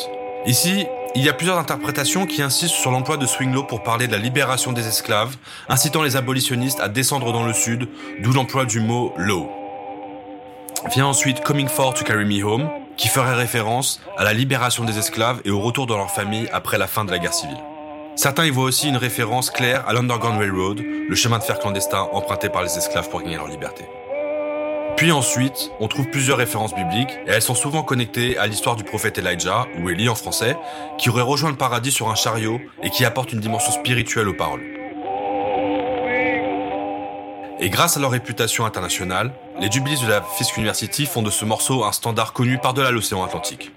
Ici, 0.46 0.86
il 1.16 1.24
y 1.24 1.28
a 1.28 1.32
plusieurs 1.32 1.58
interprétations 1.58 2.24
qui 2.24 2.40
insistent 2.40 2.76
sur 2.76 2.92
l'emploi 2.92 3.16
de 3.16 3.26
Swing 3.26 3.52
Low 3.52 3.64
pour 3.64 3.82
parler 3.82 4.06
de 4.06 4.12
la 4.12 4.18
libération 4.18 4.70
des 4.70 4.86
esclaves, 4.86 5.34
incitant 5.68 6.02
les 6.02 6.14
abolitionnistes 6.14 6.78
à 6.78 6.88
descendre 6.88 7.32
dans 7.32 7.42
le 7.42 7.52
sud, 7.52 7.88
d'où 8.22 8.32
l'emploi 8.32 8.66
du 8.66 8.78
mot 8.78 9.12
low. 9.16 9.50
Vient 10.94 11.06
ensuite 11.06 11.42
Coming 11.42 11.66
For 11.66 11.94
to 11.94 12.04
Carry 12.04 12.26
Me 12.26 12.44
Home, 12.44 12.70
qui 12.96 13.08
ferait 13.08 13.34
référence 13.34 14.00
à 14.18 14.22
la 14.22 14.34
libération 14.34 14.84
des 14.84 14.98
esclaves 14.98 15.40
et 15.44 15.50
au 15.50 15.58
retour 15.58 15.88
dans 15.88 15.96
leur 15.96 16.12
famille 16.12 16.48
après 16.52 16.78
la 16.78 16.86
fin 16.86 17.04
de 17.04 17.10
la 17.10 17.18
guerre 17.18 17.34
civile. 17.34 17.58
Certains 18.16 18.46
y 18.46 18.50
voient 18.50 18.64
aussi 18.64 18.88
une 18.88 18.96
référence 18.96 19.50
claire 19.50 19.84
à 19.88 19.92
l'Underground 19.92 20.38
Railroad, 20.38 20.80
le 20.80 21.14
chemin 21.16 21.38
de 21.38 21.42
fer 21.42 21.58
clandestin 21.58 22.08
emprunté 22.12 22.48
par 22.48 22.62
les 22.62 22.78
esclaves 22.78 23.08
pour 23.08 23.20
gagner 23.20 23.36
leur 23.36 23.48
liberté. 23.48 23.84
Puis 24.96 25.10
ensuite, 25.10 25.72
on 25.80 25.88
trouve 25.88 26.08
plusieurs 26.08 26.38
références 26.38 26.74
bibliques, 26.74 27.18
et 27.26 27.30
elles 27.30 27.42
sont 27.42 27.56
souvent 27.56 27.82
connectées 27.82 28.38
à 28.38 28.46
l'histoire 28.46 28.76
du 28.76 28.84
prophète 28.84 29.18
Elijah, 29.18 29.66
ou 29.80 29.90
Élie 29.90 30.08
en 30.08 30.14
français, 30.14 30.56
qui 30.98 31.10
aurait 31.10 31.22
rejoint 31.22 31.50
le 31.50 31.56
paradis 31.56 31.90
sur 31.90 32.08
un 32.08 32.14
chariot 32.14 32.60
et 32.84 32.90
qui 32.90 33.04
apporte 33.04 33.32
une 33.32 33.40
dimension 33.40 33.72
spirituelle 33.72 34.28
aux 34.28 34.34
paroles. 34.34 34.62
Et 37.58 37.68
grâce 37.70 37.96
à 37.96 38.00
leur 38.00 38.12
réputation 38.12 38.64
internationale, 38.64 39.32
les 39.58 39.70
Jubilees 39.70 40.02
de 40.02 40.08
la 40.08 40.22
Fisk 40.22 40.56
University 40.56 41.06
font 41.06 41.22
de 41.22 41.30
ce 41.30 41.44
morceau 41.44 41.82
un 41.82 41.92
standard 41.92 42.32
connu 42.32 42.58
par-delà 42.58 42.92
l'océan 42.92 43.24
Atlantique. 43.24 43.72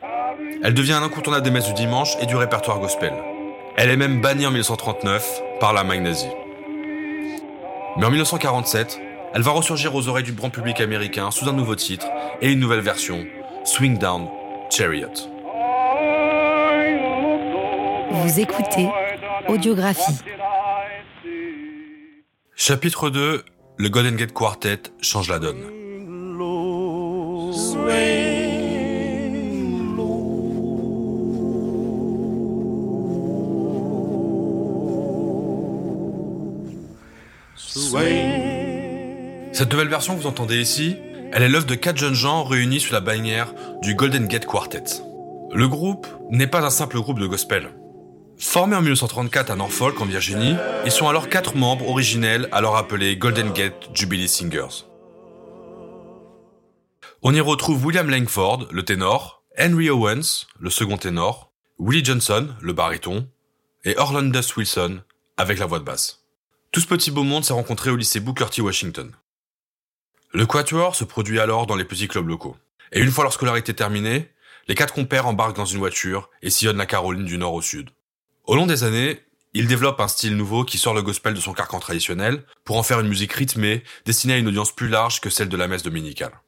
Elle 0.63 0.75
devient 0.75 0.93
un 0.93 1.03
incontournable 1.03 1.43
des 1.43 1.51
messes 1.51 1.67
du 1.67 1.73
dimanche 1.73 2.15
et 2.21 2.27
du 2.27 2.35
répertoire 2.35 2.79
gospel. 2.79 3.13
Elle 3.79 3.91
est 3.91 3.95
même 3.95 4.21
bannie 4.21 4.47
en 4.47 4.49
1939 4.49 5.43
par 5.59 5.71
la 5.71 5.83
nazie. 5.83 6.25
Mais 7.97 8.05
en 8.05 8.09
1947, 8.09 8.99
elle 9.35 9.41
va 9.43 9.51
ressurgir 9.51 9.93
aux 9.93 10.07
oreilles 10.07 10.23
du 10.23 10.31
grand 10.31 10.49
public 10.49 10.81
américain 10.81 11.29
sous 11.29 11.47
un 11.47 11.53
nouveau 11.53 11.75
titre 11.75 12.07
et 12.41 12.51
une 12.51 12.59
nouvelle 12.59 12.79
version, 12.79 13.23
Swing 13.65 13.99
Down 13.99 14.29
Chariot. 14.71 15.13
Vous 18.09 18.39
écoutez 18.39 18.89
Audiographie. 19.47 20.23
Chapitre 22.55 23.11
2 23.11 23.45
Le 23.77 23.89
Golden 23.89 24.15
Gate 24.15 24.33
Quartet 24.33 24.81
change 25.01 25.29
la 25.29 25.37
donne. 25.37 25.77
Cette 39.51 39.71
nouvelle 39.71 39.87
version 39.87 40.15
que 40.15 40.21
vous 40.21 40.27
entendez 40.27 40.61
ici, 40.61 40.95
elle 41.31 41.41
est 41.41 41.49
l'œuvre 41.49 41.65
de 41.65 41.75
quatre 41.75 41.97
jeunes 41.97 42.13
gens 42.13 42.43
réunis 42.43 42.79
sous 42.79 42.93
la 42.93 43.01
bannière 43.01 43.53
du 43.81 43.95
Golden 43.95 44.27
Gate 44.27 44.45
Quartet. 44.45 44.83
Le 45.53 45.67
groupe 45.67 46.07
n'est 46.29 46.47
pas 46.47 46.63
un 46.63 46.69
simple 46.69 46.99
groupe 46.99 47.19
de 47.19 47.25
gospel. 47.25 47.71
Formé 48.37 48.75
en 48.75 48.81
1934 48.81 49.49
à 49.49 49.55
Norfolk, 49.55 49.99
en 49.99 50.05
Virginie, 50.05 50.55
ils 50.85 50.91
sont 50.91 51.09
alors 51.09 51.29
quatre 51.29 51.55
membres 51.55 51.89
originels 51.89 52.47
alors 52.51 52.77
appelés 52.77 53.17
Golden 53.17 53.51
Gate 53.51 53.89
Jubilee 53.93 54.27
Singers. 54.27 54.85
On 57.23 57.33
y 57.33 57.41
retrouve 57.41 57.83
William 57.83 58.09
Langford, 58.09 58.67
le 58.71 58.83
ténor, 58.83 59.43
Henry 59.59 59.89
Owens, 59.89 60.45
le 60.59 60.69
second 60.69 60.97
ténor, 60.97 61.51
Willie 61.79 62.05
Johnson, 62.05 62.49
le 62.61 62.73
baryton, 62.73 63.27
et 63.83 63.97
Orlandus 63.97 64.55
Wilson, 64.55 65.01
avec 65.37 65.57
la 65.57 65.65
voix 65.65 65.79
de 65.79 65.83
basse. 65.83 66.26
Tout 66.71 66.81
ce 66.81 66.87
petit 66.87 67.11
beau 67.11 67.23
monde 67.23 67.45
s'est 67.45 67.53
rencontré 67.53 67.89
au 67.89 67.95
lycée 67.95 68.19
Booker 68.19 68.47
T. 68.51 68.61
Washington. 68.61 69.11
Le 70.33 70.45
quatuor 70.45 70.95
se 70.95 71.05
produit 71.05 71.39
alors 71.39 71.65
dans 71.65 71.75
les 71.75 71.85
petits 71.85 72.07
clubs 72.07 72.27
locaux. 72.27 72.57
Et 72.91 72.99
une 72.99 73.11
fois 73.11 73.23
leur 73.23 73.33
scolarité 73.33 73.73
terminée, 73.73 74.29
les 74.67 74.75
quatre 74.75 74.93
compères 74.93 75.27
embarquent 75.27 75.55
dans 75.55 75.65
une 75.65 75.79
voiture 75.79 76.29
et 76.41 76.49
sillonnent 76.49 76.77
la 76.77 76.85
Caroline 76.85 77.25
du 77.25 77.37
nord 77.37 77.53
au 77.53 77.61
sud. 77.61 77.89
Au 78.43 78.55
long 78.55 78.65
des 78.65 78.83
années, 78.83 79.21
ils 79.53 79.67
développent 79.67 80.01
un 80.01 80.09
style 80.09 80.35
nouveau 80.35 80.65
qui 80.65 80.77
sort 80.77 80.93
le 80.93 81.01
gospel 81.01 81.33
de 81.33 81.39
son 81.39 81.53
carcan 81.53 81.79
traditionnel 81.79 82.43
pour 82.65 82.77
en 82.77 82.83
faire 82.83 82.99
une 82.99 83.07
musique 83.07 83.33
rythmée, 83.33 83.83
destinée 84.05 84.33
à 84.33 84.37
une 84.37 84.47
audience 84.47 84.75
plus 84.75 84.89
large 84.89 85.21
que 85.21 85.29
celle 85.29 85.49
de 85.49 85.57
la 85.57 85.67
messe 85.67 85.83
dominicale. 85.83 86.41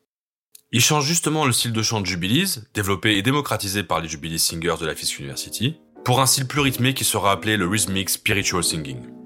Ils 0.72 0.84
changent 0.84 1.08
justement 1.08 1.46
le 1.46 1.54
style 1.54 1.74
de 1.74 1.82
chant 1.82 2.02
de 2.02 2.06
Jubilees, 2.06 2.66
développé 2.74 3.18
et 3.18 3.22
démocratisé 3.22 3.84
par 3.84 4.02
les 4.02 4.10
Jubilee 4.10 4.38
Singers 4.38 4.76
de 4.80 4.86
la 4.86 4.96
Fisk 4.96 5.18
University, 5.18 5.78
pour 6.04 6.22
un 6.22 6.28
style 6.28 6.46
plus 6.46 6.62
rythmé 6.62 6.94
qui 6.94 7.06
sera 7.06 7.32
appelé 7.32 7.58
le 7.58 7.68
Rhythmic 7.68 8.10
Spiritual 8.10 8.64
Singing. 8.64 9.19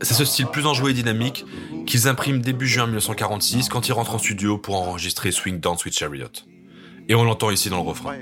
C'est 0.00 0.14
ce 0.14 0.24
style 0.24 0.46
plus 0.46 0.66
enjoué 0.66 0.90
et 0.90 0.94
dynamique 0.94 1.44
qu'ils 1.86 2.08
impriment 2.08 2.40
début 2.40 2.66
juin 2.66 2.86
1946 2.86 3.68
quand 3.68 3.86
ils 3.88 3.92
rentrent 3.92 4.14
en 4.16 4.18
studio 4.18 4.58
pour 4.58 4.76
enregistrer 4.76 5.30
Swing 5.30 5.60
Down 5.60 5.78
Sweet 5.78 5.96
Chariot. 5.96 6.26
Et 7.08 7.14
on 7.14 7.24
l'entend 7.24 7.50
ici 7.50 7.68
dans 7.68 7.82
le 7.82 7.88
refrain. 7.88 8.14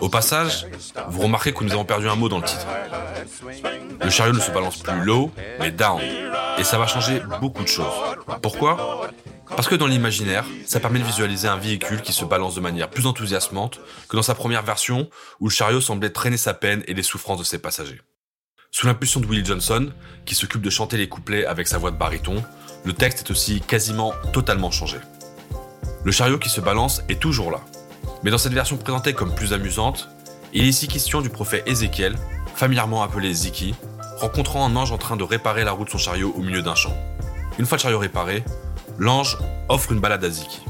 Au 0.00 0.08
passage, 0.08 0.66
vous 1.08 1.22
remarquez 1.22 1.52
que 1.52 1.64
nous 1.64 1.72
avons 1.72 1.84
perdu 1.84 2.08
un 2.08 2.14
mot 2.14 2.28
dans 2.28 2.38
le 2.38 2.44
titre. 2.44 2.66
Le 4.00 4.10
chariot 4.10 4.32
ne 4.32 4.40
se 4.40 4.50
balance 4.50 4.78
plus 4.78 5.00
low, 5.04 5.32
mais 5.58 5.70
down. 5.70 6.00
Et 6.58 6.64
ça 6.64 6.78
va 6.78 6.86
changer 6.86 7.20
beaucoup 7.40 7.62
de 7.62 7.68
choses. 7.68 7.92
Pourquoi? 8.42 9.08
Parce 9.48 9.68
que 9.68 9.74
dans 9.74 9.86
l'imaginaire, 9.86 10.44
ça 10.66 10.80
permet 10.80 11.00
de 11.00 11.04
visualiser 11.04 11.48
un 11.48 11.56
véhicule 11.56 12.00
qui 12.00 12.12
se 12.12 12.24
balance 12.24 12.54
de 12.54 12.60
manière 12.60 12.88
plus 12.88 13.06
enthousiasmante 13.06 13.80
que 14.08 14.16
dans 14.16 14.22
sa 14.22 14.34
première 14.34 14.62
version 14.62 15.08
où 15.40 15.48
le 15.48 15.52
chariot 15.52 15.80
semblait 15.80 16.10
traîner 16.10 16.36
sa 16.36 16.54
peine 16.54 16.84
et 16.86 16.94
les 16.94 17.02
souffrances 17.02 17.38
de 17.38 17.44
ses 17.44 17.58
passagers. 17.58 18.00
Sous 18.70 18.86
l'impulsion 18.86 19.20
de 19.20 19.26
Willie 19.26 19.44
Johnson, 19.44 19.90
qui 20.24 20.34
s'occupe 20.34 20.62
de 20.62 20.70
chanter 20.70 20.96
les 20.96 21.08
couplets 21.08 21.44
avec 21.44 21.68
sa 21.68 21.76
voix 21.76 21.90
de 21.90 21.96
baryton, 21.96 22.42
le 22.84 22.92
texte 22.92 23.20
est 23.20 23.30
aussi 23.30 23.60
quasiment 23.60 24.12
totalement 24.32 24.70
changé. 24.70 24.98
Le 26.04 26.10
chariot 26.10 26.38
qui 26.38 26.48
se 26.48 26.60
balance 26.60 27.02
est 27.08 27.20
toujours 27.20 27.50
là. 27.50 27.60
Mais 28.22 28.30
dans 28.30 28.38
cette 28.38 28.52
version 28.52 28.76
présentée 28.76 29.12
comme 29.12 29.34
plus 29.34 29.52
amusante, 29.52 30.08
il 30.52 30.64
est 30.64 30.68
ici 30.68 30.88
question 30.88 31.20
du 31.20 31.28
prophète 31.28 31.62
Ézéchiel, 31.66 32.16
familièrement 32.54 33.02
appelé 33.02 33.32
Ziki, 33.32 33.74
rencontrant 34.18 34.66
un 34.66 34.74
ange 34.76 34.92
en 34.92 34.98
train 34.98 35.16
de 35.16 35.22
réparer 35.22 35.64
la 35.64 35.72
roue 35.72 35.84
de 35.84 35.90
son 35.90 35.98
chariot 35.98 36.32
au 36.36 36.40
milieu 36.40 36.62
d'un 36.62 36.74
champ. 36.74 36.96
Une 37.58 37.66
fois 37.66 37.78
le 37.78 37.82
chariot 37.82 37.98
réparé, 37.98 38.44
l'ange 38.98 39.38
offre 39.68 39.92
une 39.92 40.00
balade 40.00 40.24
à 40.24 40.30
Ziki. 40.30 40.62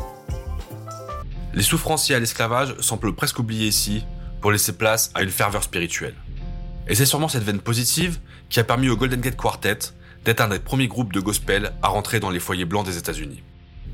Les 1.55 1.63
souffrances 1.63 2.09
liées 2.09 2.15
à 2.15 2.21
l'esclavage 2.21 2.75
semblent 2.81 3.15
presque 3.15 3.39
oubliées 3.39 3.67
ici 3.67 4.05
pour 4.41 4.53
laisser 4.53 4.73
place 4.73 5.11
à 5.15 5.23
une 5.23 5.31
ferveur 5.31 5.63
spirituelle. 5.63 6.15
Et 6.89 6.95
c'est 6.95 7.07
sûrement 7.07 7.29
cette 7.29 7.45
veine 7.45 7.61
positive 7.61 8.19
qui 8.49 8.61
a 8.61 8.65
permis 8.65 8.89
au 8.89 8.97
Golden 8.97 9.21
Gate 9.21 9.37
Quartet 9.37 9.79
d'être 10.25 10.41
un 10.41 10.49
des 10.49 10.59
premiers 10.59 10.89
groupes 10.89 11.13
de 11.13 11.21
gospel 11.21 11.73
à 11.83 11.89
rentrer 11.89 12.21
dans 12.21 12.31
les 12.31 12.41
foyers 12.41 12.65
blancs 12.65 12.87
des 12.87 12.99
États-Unis. 12.99 13.43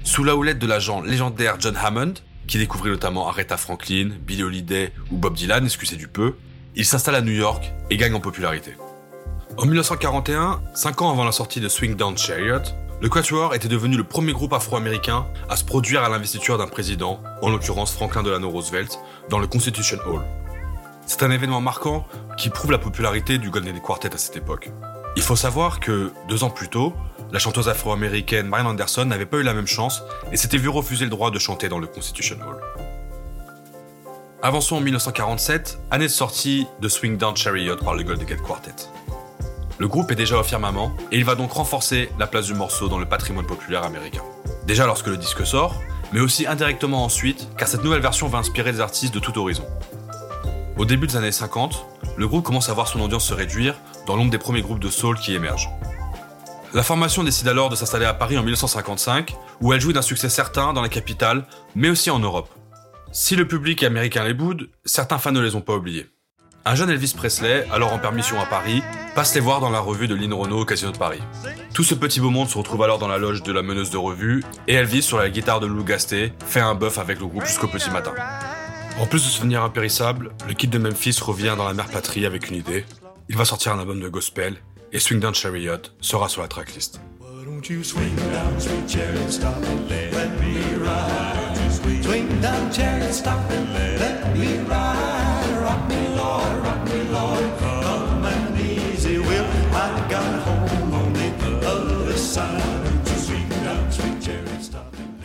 Sous 0.04 0.24
la 0.24 0.36
houlette 0.36 0.58
de 0.58 0.66
l'agent 0.66 1.00
légendaire 1.00 1.56
John 1.58 1.76
Hammond, 1.76 2.14
qui 2.46 2.58
découvrit 2.58 2.90
notamment 2.90 3.28
Aretha 3.28 3.56
Franklin, 3.56 4.10
Billy 4.20 4.42
Holiday 4.42 4.92
ou 5.10 5.16
Bob 5.16 5.34
Dylan, 5.34 5.64
excusez 5.64 5.96
du 5.96 6.08
peu, 6.08 6.34
il 6.76 6.84
s'installe 6.84 7.16
à 7.16 7.20
New 7.20 7.32
York 7.32 7.72
et 7.90 7.96
gagne 7.96 8.14
en 8.14 8.20
popularité. 8.20 8.74
En 9.56 9.66
1941, 9.66 10.62
cinq 10.74 11.02
ans 11.02 11.10
avant 11.10 11.24
la 11.24 11.32
sortie 11.32 11.60
de 11.60 11.68
Swing 11.68 11.96
Down 11.96 12.16
Chariot, 12.16 12.62
le 13.00 13.08
Quatuor 13.08 13.54
était 13.54 13.68
devenu 13.68 13.96
le 13.96 14.04
premier 14.04 14.32
groupe 14.32 14.52
afro-américain 14.52 15.26
à 15.48 15.56
se 15.56 15.64
produire 15.64 16.02
à 16.02 16.08
l'investiture 16.08 16.58
d'un 16.58 16.66
président, 16.66 17.20
en 17.42 17.50
l'occurrence 17.50 17.92
Franklin 17.92 18.22
Delano 18.22 18.50
Roosevelt, 18.50 18.98
dans 19.28 19.38
le 19.38 19.46
Constitution 19.46 19.98
Hall. 20.06 20.22
C'est 21.06 21.22
un 21.22 21.30
événement 21.30 21.60
marquant 21.60 22.06
qui 22.36 22.50
prouve 22.50 22.70
la 22.72 22.78
popularité 22.78 23.38
du 23.38 23.50
Golden 23.50 23.80
Quartet 23.80 24.14
à 24.14 24.18
cette 24.18 24.36
époque. 24.36 24.70
Il 25.18 25.22
faut 25.22 25.34
savoir 25.34 25.80
que, 25.80 26.12
deux 26.28 26.44
ans 26.44 26.48
plus 26.48 26.68
tôt, 26.68 26.94
la 27.32 27.40
chanteuse 27.40 27.68
afro-américaine 27.68 28.46
Marian 28.46 28.66
Anderson 28.66 29.04
n'avait 29.04 29.26
pas 29.26 29.38
eu 29.38 29.42
la 29.42 29.52
même 29.52 29.66
chance 29.66 30.04
et 30.30 30.36
s'était 30.36 30.58
vue 30.58 30.68
refuser 30.68 31.06
le 31.06 31.10
droit 31.10 31.32
de 31.32 31.40
chanter 31.40 31.68
dans 31.68 31.80
le 31.80 31.88
Constitution 31.88 32.36
Hall. 32.36 32.60
Avançons 34.42 34.76
en 34.76 34.80
1947, 34.80 35.80
année 35.90 36.04
de 36.04 36.12
sortie 36.12 36.68
de 36.80 36.88
Swing 36.88 37.16
Down 37.16 37.36
Chariot 37.36 37.78
par 37.78 37.96
le 37.96 38.04
Golden 38.04 38.28
Gate 38.28 38.42
Quartet. 38.42 38.90
Le 39.78 39.88
groupe 39.88 40.12
est 40.12 40.14
déjà 40.14 40.38
au 40.38 40.44
firmament 40.44 40.92
et 41.10 41.18
il 41.18 41.24
va 41.24 41.34
donc 41.34 41.50
renforcer 41.50 42.10
la 42.16 42.28
place 42.28 42.46
du 42.46 42.54
morceau 42.54 42.86
dans 42.86 43.00
le 43.00 43.06
patrimoine 43.06 43.44
populaire 43.44 43.82
américain. 43.82 44.22
Déjà 44.68 44.86
lorsque 44.86 45.08
le 45.08 45.16
disque 45.16 45.44
sort, 45.44 45.82
mais 46.12 46.20
aussi 46.20 46.46
indirectement 46.46 47.04
ensuite, 47.04 47.48
car 47.58 47.66
cette 47.66 47.82
nouvelle 47.82 48.02
version 48.02 48.28
va 48.28 48.38
inspirer 48.38 48.70
des 48.70 48.80
artistes 48.80 49.14
de 49.14 49.18
tout 49.18 49.36
horizon. 49.36 49.64
Au 50.76 50.84
début 50.84 51.08
des 51.08 51.16
années 51.16 51.32
50, 51.32 51.84
le 52.16 52.28
groupe 52.28 52.44
commence 52.44 52.68
à 52.68 52.72
voir 52.72 52.86
son 52.86 53.00
audience 53.00 53.24
se 53.24 53.34
réduire 53.34 53.74
dans 54.08 54.16
l'ombre 54.16 54.30
des 54.30 54.38
premiers 54.38 54.62
groupes 54.62 54.80
de 54.80 54.88
soul 54.88 55.18
qui 55.18 55.34
émergent. 55.34 55.70
La 56.72 56.82
formation 56.82 57.22
décide 57.22 57.46
alors 57.48 57.68
de 57.68 57.76
s'installer 57.76 58.06
à 58.06 58.14
Paris 58.14 58.38
en 58.38 58.42
1955, 58.42 59.36
où 59.60 59.72
elle 59.72 59.80
jouit 59.80 59.92
d'un 59.92 60.02
succès 60.02 60.30
certain 60.30 60.72
dans 60.72 60.80
la 60.80 60.88
capitale, 60.88 61.46
mais 61.74 61.90
aussi 61.90 62.10
en 62.10 62.18
Europe. 62.18 62.48
Si 63.12 63.36
le 63.36 63.46
public 63.46 63.82
américain 63.82 64.24
les 64.24 64.34
boude, 64.34 64.70
certains 64.84 65.18
fans 65.18 65.32
ne 65.32 65.40
les 65.40 65.54
ont 65.56 65.60
pas 65.60 65.76
oubliés. 65.76 66.06
Un 66.64 66.74
jeune 66.74 66.90
Elvis 66.90 67.14
Presley, 67.16 67.66
alors 67.70 67.92
en 67.92 67.98
permission 67.98 68.40
à 68.40 68.46
Paris, 68.46 68.82
passe 69.14 69.34
les 69.34 69.40
voir 69.40 69.60
dans 69.60 69.70
la 69.70 69.80
revue 69.80 70.08
de 70.08 70.14
Lynn 70.14 70.32
Renault 70.32 70.60
au 70.60 70.64
Casino 70.64 70.90
de 70.90 70.98
Paris. 70.98 71.22
Tout 71.74 71.84
ce 71.84 71.94
petit 71.94 72.20
beau 72.20 72.30
monde 72.30 72.48
se 72.48 72.58
retrouve 72.58 72.82
alors 72.82 72.98
dans 72.98 73.08
la 73.08 73.18
loge 73.18 73.42
de 73.42 73.52
la 73.52 73.62
meneuse 73.62 73.90
de 73.90 73.98
revue, 73.98 74.42
et 74.66 74.74
Elvis, 74.74 75.02
sur 75.02 75.18
la 75.18 75.28
guitare 75.28 75.60
de 75.60 75.66
Lou 75.66 75.84
Gasté, 75.84 76.32
fait 76.46 76.60
un 76.60 76.74
bœuf 76.74 76.98
avec 76.98 77.20
le 77.20 77.26
groupe 77.26 77.44
jusqu'au 77.44 77.68
petit 77.68 77.90
matin. 77.90 78.12
En 79.00 79.06
plus 79.06 79.24
de 79.24 79.30
souvenirs 79.30 79.62
impérissables, 79.62 80.32
le 80.46 80.54
kid 80.54 80.70
de 80.70 80.78
Memphis 80.78 81.18
revient 81.22 81.54
dans 81.56 81.66
la 81.66 81.74
mère 81.74 81.88
patrie 81.88 82.26
avec 82.26 82.48
une 82.48 82.56
idée. 82.56 82.84
Il 83.30 83.36
va 83.36 83.44
sortir 83.44 83.72
un 83.72 83.78
album 83.78 84.00
de 84.00 84.08
gospel 84.08 84.56
et 84.90 84.98
Swing 84.98 85.20
Down 85.20 85.34
Chariot 85.34 85.82
sera 86.00 86.30
sur 86.30 86.40
la 86.40 86.48
tracklist. 86.48 86.98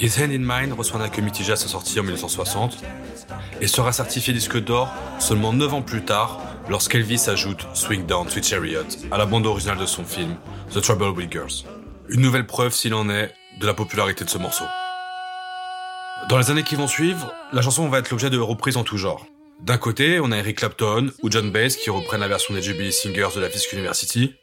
His 0.03 0.21
Hand 0.21 0.33
in 0.33 0.39
Mine 0.39 0.73
reçoit 0.73 0.99
un 0.99 1.03
accueil 1.05 1.23
mitigé 1.23 1.53
à 1.53 1.55
sa 1.55 1.69
sortie 1.69 1.97
en 1.97 2.03
1960 2.03 2.83
et 3.61 3.67
sera 3.67 3.93
certifié 3.93 4.33
disque 4.33 4.61
d'or 4.61 4.93
seulement 5.17 5.53
9 5.53 5.75
ans 5.75 5.81
plus 5.81 6.03
tard 6.03 6.41
lorsqu'Elvis 6.67 7.29
ajoute 7.29 7.65
Swing 7.73 8.05
Down 8.05 8.29
Sweet 8.29 8.45
Chariot 8.45 8.83
à 9.11 9.17
la 9.17 9.25
bande 9.25 9.45
originale 9.45 9.77
de 9.77 9.85
son 9.85 10.03
film 10.03 10.35
The 10.73 10.81
Trouble 10.81 11.11
with 11.11 11.31
Girls. 11.31 11.63
Une 12.09 12.19
nouvelle 12.19 12.45
preuve, 12.45 12.73
s'il 12.73 12.93
en 12.93 13.09
est, 13.09 13.33
de 13.61 13.65
la 13.65 13.73
popularité 13.73 14.25
de 14.25 14.29
ce 14.29 14.37
morceau. 14.37 14.65
Dans 16.27 16.37
les 16.37 16.51
années 16.51 16.63
qui 16.63 16.75
vont 16.75 16.87
suivre, 16.87 17.33
la 17.53 17.61
chanson 17.61 17.87
va 17.87 17.99
être 17.99 18.09
l'objet 18.09 18.29
de 18.29 18.37
reprises 18.37 18.75
en 18.75 18.83
tout 18.83 18.97
genre. 18.97 19.25
D'un 19.61 19.77
côté, 19.77 20.19
on 20.19 20.33
a 20.33 20.37
Eric 20.37 20.57
Clapton 20.57 21.11
ou 21.21 21.31
John 21.31 21.49
Baez 21.49 21.69
qui 21.69 21.89
reprennent 21.89 22.19
la 22.19 22.27
version 22.27 22.53
des 22.53 22.61
Jubilee 22.61 22.91
Singers 22.91 23.29
de 23.37 23.39
la 23.39 23.49
Fisk 23.49 23.71
University. 23.71 24.35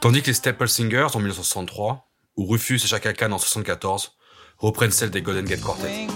Tandis 0.00 0.22
que 0.22 0.28
les 0.28 0.32
Staple 0.32 0.66
Singers 0.66 1.08
en 1.12 1.18
1963, 1.18 2.08
ou 2.38 2.46
Rufus 2.46 2.76
et 2.76 2.86
Chaka 2.86 3.12
Khan 3.12 3.26
en 3.26 3.36
1974, 3.36 4.16
reprennent 4.56 4.90
celle 4.90 5.10
des 5.10 5.20
Golden 5.20 5.44
Gate 5.44 5.60
Quartet. 5.60 6.06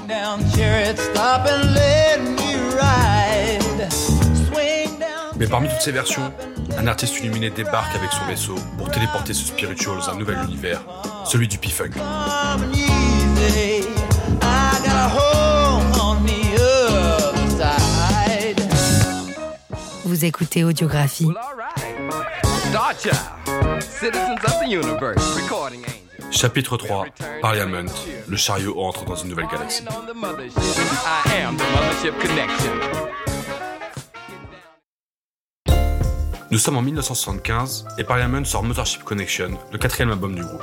Mais 5.36 5.46
parmi 5.46 5.68
toutes 5.68 5.82
ces 5.82 5.92
versions, 5.92 6.32
un 6.78 6.86
artiste 6.86 7.18
illuminé 7.20 7.50
débarque 7.50 7.94
avec 7.94 8.10
son 8.10 8.24
vaisseau 8.24 8.54
pour 8.78 8.90
téléporter 8.90 9.34
ce 9.34 9.44
spiritual 9.44 9.98
dans 9.98 10.08
un 10.08 10.16
nouvel 10.16 10.38
univers, 10.44 10.80
celui 11.26 11.46
du 11.46 11.58
P-Funk. 11.58 11.90
Vous 20.06 20.24
écoutez 20.24 20.64
Audiographie. 20.64 21.28
Chapitre 26.30 26.76
3 26.76 27.06
Parliament, 27.40 27.90
le 28.28 28.36
chariot 28.36 28.78
entre 28.78 29.06
dans 29.06 29.14
une 29.14 29.30
nouvelle 29.30 29.46
galaxie. 29.46 29.82
Nous 36.50 36.58
sommes 36.58 36.76
en 36.76 36.82
1975 36.82 37.86
et 37.96 38.04
Parliament 38.04 38.44
sort 38.44 38.62
Mothership 38.62 39.04
Connection, 39.04 39.58
le 39.72 39.78
quatrième 39.78 40.10
album 40.10 40.34
du 40.34 40.42
groupe. 40.42 40.62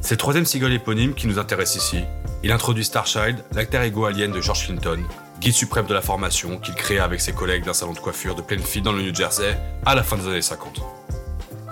C'est 0.00 0.14
le 0.14 0.18
troisième 0.18 0.46
single 0.46 0.72
éponyme 0.72 1.14
qui 1.14 1.26
nous 1.26 1.40
intéresse 1.40 1.74
ici. 1.74 2.04
Il 2.44 2.52
introduit 2.52 2.84
Starchild, 2.84 3.44
l'acteur 3.52 3.82
ego 3.82 4.04
alien 4.04 4.30
de 4.30 4.40
George 4.40 4.66
Clinton, 4.66 5.00
guide 5.40 5.54
suprême 5.54 5.86
de 5.86 5.94
la 5.94 6.02
formation 6.02 6.58
qu'il 6.58 6.74
créa 6.74 7.02
avec 7.02 7.20
ses 7.20 7.32
collègues 7.32 7.64
d'un 7.64 7.74
salon 7.74 7.94
de 7.94 7.98
coiffure 7.98 8.36
de 8.36 8.42
Plainfield 8.42 8.84
dans 8.84 8.92
le 8.92 9.02
New 9.02 9.14
Jersey 9.14 9.58
à 9.84 9.96
la 9.96 10.04
fin 10.04 10.16
des 10.16 10.28
années 10.28 10.40
50. 10.40 10.99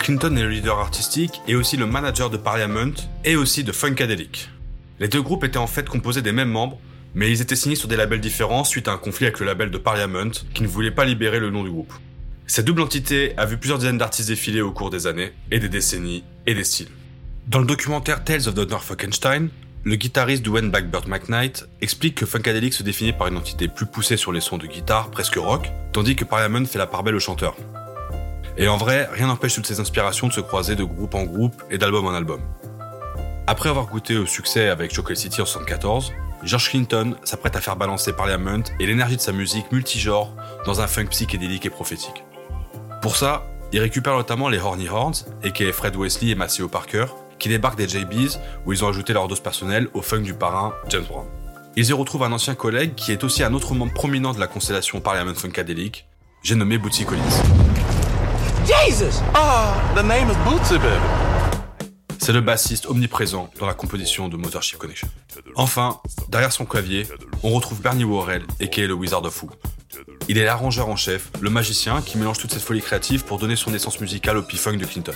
Clinton 0.09 0.35
est 0.37 0.43
le 0.43 0.49
leader 0.49 0.79
artistique 0.79 1.43
et 1.47 1.55
aussi 1.55 1.77
le 1.77 1.85
manager 1.85 2.31
de 2.31 2.39
Parliament 2.39 2.95
et 3.27 3.37
aussi 3.37 3.63
de 3.63 3.73
Funkadelic. 3.73 4.49
Les 5.01 5.09
deux 5.09 5.21
groupes 5.21 5.45
étaient 5.45 5.59
en 5.59 5.67
fait 5.67 5.87
composés 5.87 6.23
des 6.23 6.33
mêmes 6.33 6.49
membres, 6.49 6.81
mais 7.15 7.31
ils 7.31 7.43
étaient 7.43 7.55
signés 7.55 7.75
sur 7.75 7.89
des 7.89 7.97
labels 7.97 8.23
différents 8.23 8.65
suite 8.65 8.89
à 8.89 8.93
un 8.93 8.97
conflit 8.97 9.27
avec 9.27 9.39
le 9.39 9.45
label 9.45 9.71
de 9.71 9.77
Parliament 9.77 10.31
qui 10.55 10.63
ne 10.63 10.67
voulait 10.67 10.91
pas 10.91 11.05
libérer 11.05 11.41
le 11.41 11.51
nom 11.51 11.63
du 11.63 11.69
groupe. 11.69 11.93
Cette 12.47 12.65
double 12.65 12.81
entité 12.81 13.35
a 13.37 13.45
vu 13.45 13.59
plusieurs 13.59 13.77
dizaines 13.77 13.99
d'artistes 13.99 14.31
défiler 14.31 14.63
au 14.63 14.73
cours 14.73 14.89
des 14.89 15.07
années, 15.07 15.35
et 15.51 15.59
des 15.59 15.69
décennies, 15.69 16.25
et 16.47 16.55
des 16.55 16.65
styles. 16.65 16.89
Dans 17.47 17.59
le 17.59 17.67
documentaire 17.67 18.25
Tales 18.25 18.49
of 18.49 18.55
the 18.55 18.67
Norfolkenstein, 18.67 19.51
le 19.85 19.97
guitariste 19.97 20.43
Dwayne 20.43 20.71
Blackbird 20.71 21.07
McKnight 21.07 21.69
explique 21.83 22.15
que 22.15 22.25
Funkadelic 22.25 22.73
se 22.73 22.83
définit 22.83 23.13
par 23.13 23.27
une 23.27 23.37
entité 23.37 23.69
plus 23.69 23.85
poussée 23.85 24.17
sur 24.17 24.33
les 24.33 24.41
sons 24.41 24.57
de 24.57 24.69
guitare, 24.69 25.11
presque 25.11 25.37
rock, 25.37 25.71
tandis 25.93 26.17
que 26.17 26.25
Parliament 26.25 26.65
fait 26.65 26.79
la 26.79 26.87
part 26.87 27.03
belle 27.03 27.17
aux 27.17 27.21
chanteurs. 27.21 27.57
Et 28.61 28.67
en 28.67 28.77
vrai, 28.77 29.09
rien 29.13 29.29
n'empêche 29.29 29.55
toutes 29.55 29.69
ces 29.69 29.79
inspirations 29.79 30.27
de 30.27 30.33
se 30.33 30.41
croiser 30.41 30.75
de 30.75 30.83
groupe 30.83 31.15
en 31.15 31.23
groupe 31.23 31.63
et 31.71 31.79
d'album 31.79 32.07
en 32.07 32.13
album. 32.13 32.41
Après 33.47 33.69
avoir 33.69 33.87
goûté 33.87 34.17
au 34.17 34.27
succès 34.27 34.69
avec 34.69 34.93
Chocolate 34.93 35.17
City 35.17 35.41
en 35.41 35.45
1974, 35.45 36.13
George 36.43 36.69
Clinton 36.69 37.15
s'apprête 37.23 37.55
à 37.55 37.61
faire 37.61 37.77
balancer 37.77 38.13
Parliament 38.13 38.65
et 38.81 38.87
l'énergie 38.87 39.17
de 39.17 39.21
sa 39.21 39.31
musique 39.31 39.71
multigenre 39.71 40.35
dans 40.67 40.81
un 40.81 40.89
funk 40.89 41.07
psychédélique 41.07 41.67
et 41.67 41.71
prophétique. 41.71 42.25
Pour 43.01 43.15
ça, 43.15 43.47
il 43.73 43.79
récupère 43.79 44.17
notamment 44.17 44.49
les 44.49 44.59
Horny 44.59 44.89
Horns, 44.89 45.25
et 45.45 45.73
Fred 45.73 45.95
Wesley 45.95 46.31
et 46.31 46.35
Maceo 46.35 46.69
Parker, 46.69 47.07
qui 47.39 47.49
débarquent 47.49 47.79
des 47.79 47.89
JBs 47.89 48.39
où 48.67 48.73
ils 48.73 48.85
ont 48.85 48.89
ajouté 48.89 49.13
leur 49.13 49.29
dose 49.29 49.41
personnelle 49.41 49.89
au 49.95 50.03
funk 50.03 50.23
du 50.23 50.35
parrain 50.35 50.75
James 50.89 51.05
Brown. 51.09 51.27
Ils 51.77 51.91
y 51.91 51.93
retrouvent 51.93 52.25
un 52.25 52.33
ancien 52.33 52.57
collègue 52.57 52.97
qui 52.97 53.13
est 53.13 53.23
aussi 53.23 53.45
un 53.45 53.55
autre 53.55 53.75
membre 53.75 53.95
prominent 53.95 54.33
de 54.33 54.41
la 54.41 54.49
constellation 54.49 55.01
Parliament 55.01 55.35
Funkadelic, 55.35 56.09
j'ai 56.43 56.57
nommé 56.57 56.77
Bootsy 56.77 57.05
Collins. 57.05 57.68
Jesus! 58.69 59.23
Ah, 59.33 59.75
the 59.97 60.03
name 60.03 60.29
is 60.29 60.37
Bootsy, 60.45 60.75
baby. 60.75 61.89
C'est 62.19 62.35
le 62.35 62.43
bassiste 62.43 62.85
omniprésent 62.85 63.49
dans 63.59 63.67
la 63.67 63.73
composition 63.73 64.29
de 64.29 64.37
Mothership 64.37 64.77
Connection. 64.77 65.09
Enfin, 65.55 66.03
derrière 66.29 66.53
son 66.53 66.67
clavier, 66.67 67.07
on 67.43 67.53
retrouve 67.53 67.81
Bernie 67.81 68.05
Worrell, 68.05 68.43
et 68.61 68.69
le 68.87 68.93
Wizard 68.93 69.25
of 69.25 69.43
Who. 69.43 69.49
Il 70.29 70.37
est 70.37 70.45
l'arrangeur 70.45 70.91
en 70.91 70.97
chef, 70.97 71.31
le 71.41 71.49
magicien 71.49 72.03
qui 72.03 72.19
mélange 72.19 72.37
toute 72.37 72.53
cette 72.53 72.63
folie 72.63 72.83
créative 72.83 73.25
pour 73.25 73.39
donner 73.39 73.57
son 73.57 73.73
essence 73.73 74.01
musicale 74.01 74.37
au 74.37 74.43
P-Funk 74.43 74.77
de 74.77 74.85
Clinton. 74.85 75.15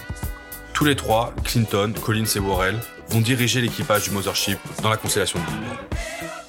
Tous 0.72 0.86
les 0.86 0.96
trois, 0.96 1.34
Clinton, 1.44 1.92
Collins 2.02 2.24
et 2.34 2.38
Worrell, 2.38 2.80
vont 3.10 3.20
diriger 3.20 3.60
l'équipage 3.60 4.04
du 4.04 4.12
Mothership 4.12 4.58
dans 4.82 4.88
la 4.88 4.96
constellation 4.96 5.38
de 5.38 5.44
Billboard. 5.44 5.78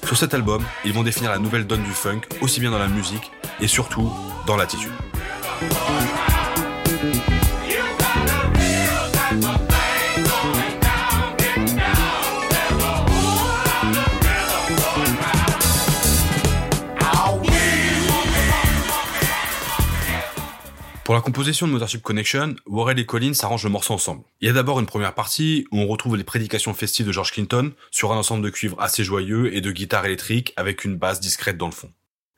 Sur 0.06 0.16
cet 0.16 0.32
album, 0.32 0.64
ils 0.86 0.94
vont 0.94 1.02
définir 1.02 1.30
la 1.30 1.38
nouvelle 1.38 1.66
donne 1.66 1.82
du 1.82 1.92
funk, 1.92 2.22
aussi 2.40 2.60
bien 2.60 2.70
dans 2.70 2.78
la 2.78 2.88
musique 2.88 3.30
et 3.60 3.68
surtout 3.68 4.10
dans 4.46 4.56
l'attitude. 4.56 4.92
Pour 21.04 21.14
la 21.14 21.20
composition 21.20 21.66
de 21.66 21.72
Mothership 21.72 22.02
Connection, 22.02 22.56
Worrell 22.64 22.98
et 22.98 23.04
Collins 23.04 23.34
s'arrangent 23.34 23.64
le 23.64 23.70
morceau 23.70 23.92
ensemble. 23.92 24.22
Il 24.40 24.46
y 24.46 24.50
a 24.50 24.54
d'abord 24.54 24.80
une 24.80 24.86
première 24.86 25.12
partie 25.12 25.66
où 25.70 25.78
on 25.78 25.86
retrouve 25.86 26.16
les 26.16 26.24
prédications 26.24 26.72
festives 26.72 27.06
de 27.06 27.12
George 27.12 27.30
Clinton 27.30 27.72
sur 27.90 28.10
un 28.10 28.16
ensemble 28.16 28.42
de 28.42 28.48
cuivres 28.48 28.80
assez 28.80 29.04
joyeux 29.04 29.54
et 29.54 29.60
de 29.60 29.70
guitares 29.70 30.06
électriques 30.06 30.54
avec 30.56 30.82
une 30.82 30.96
basse 30.96 31.20
discrète 31.20 31.58
dans 31.58 31.66
le 31.66 31.72
fond. 31.72 31.92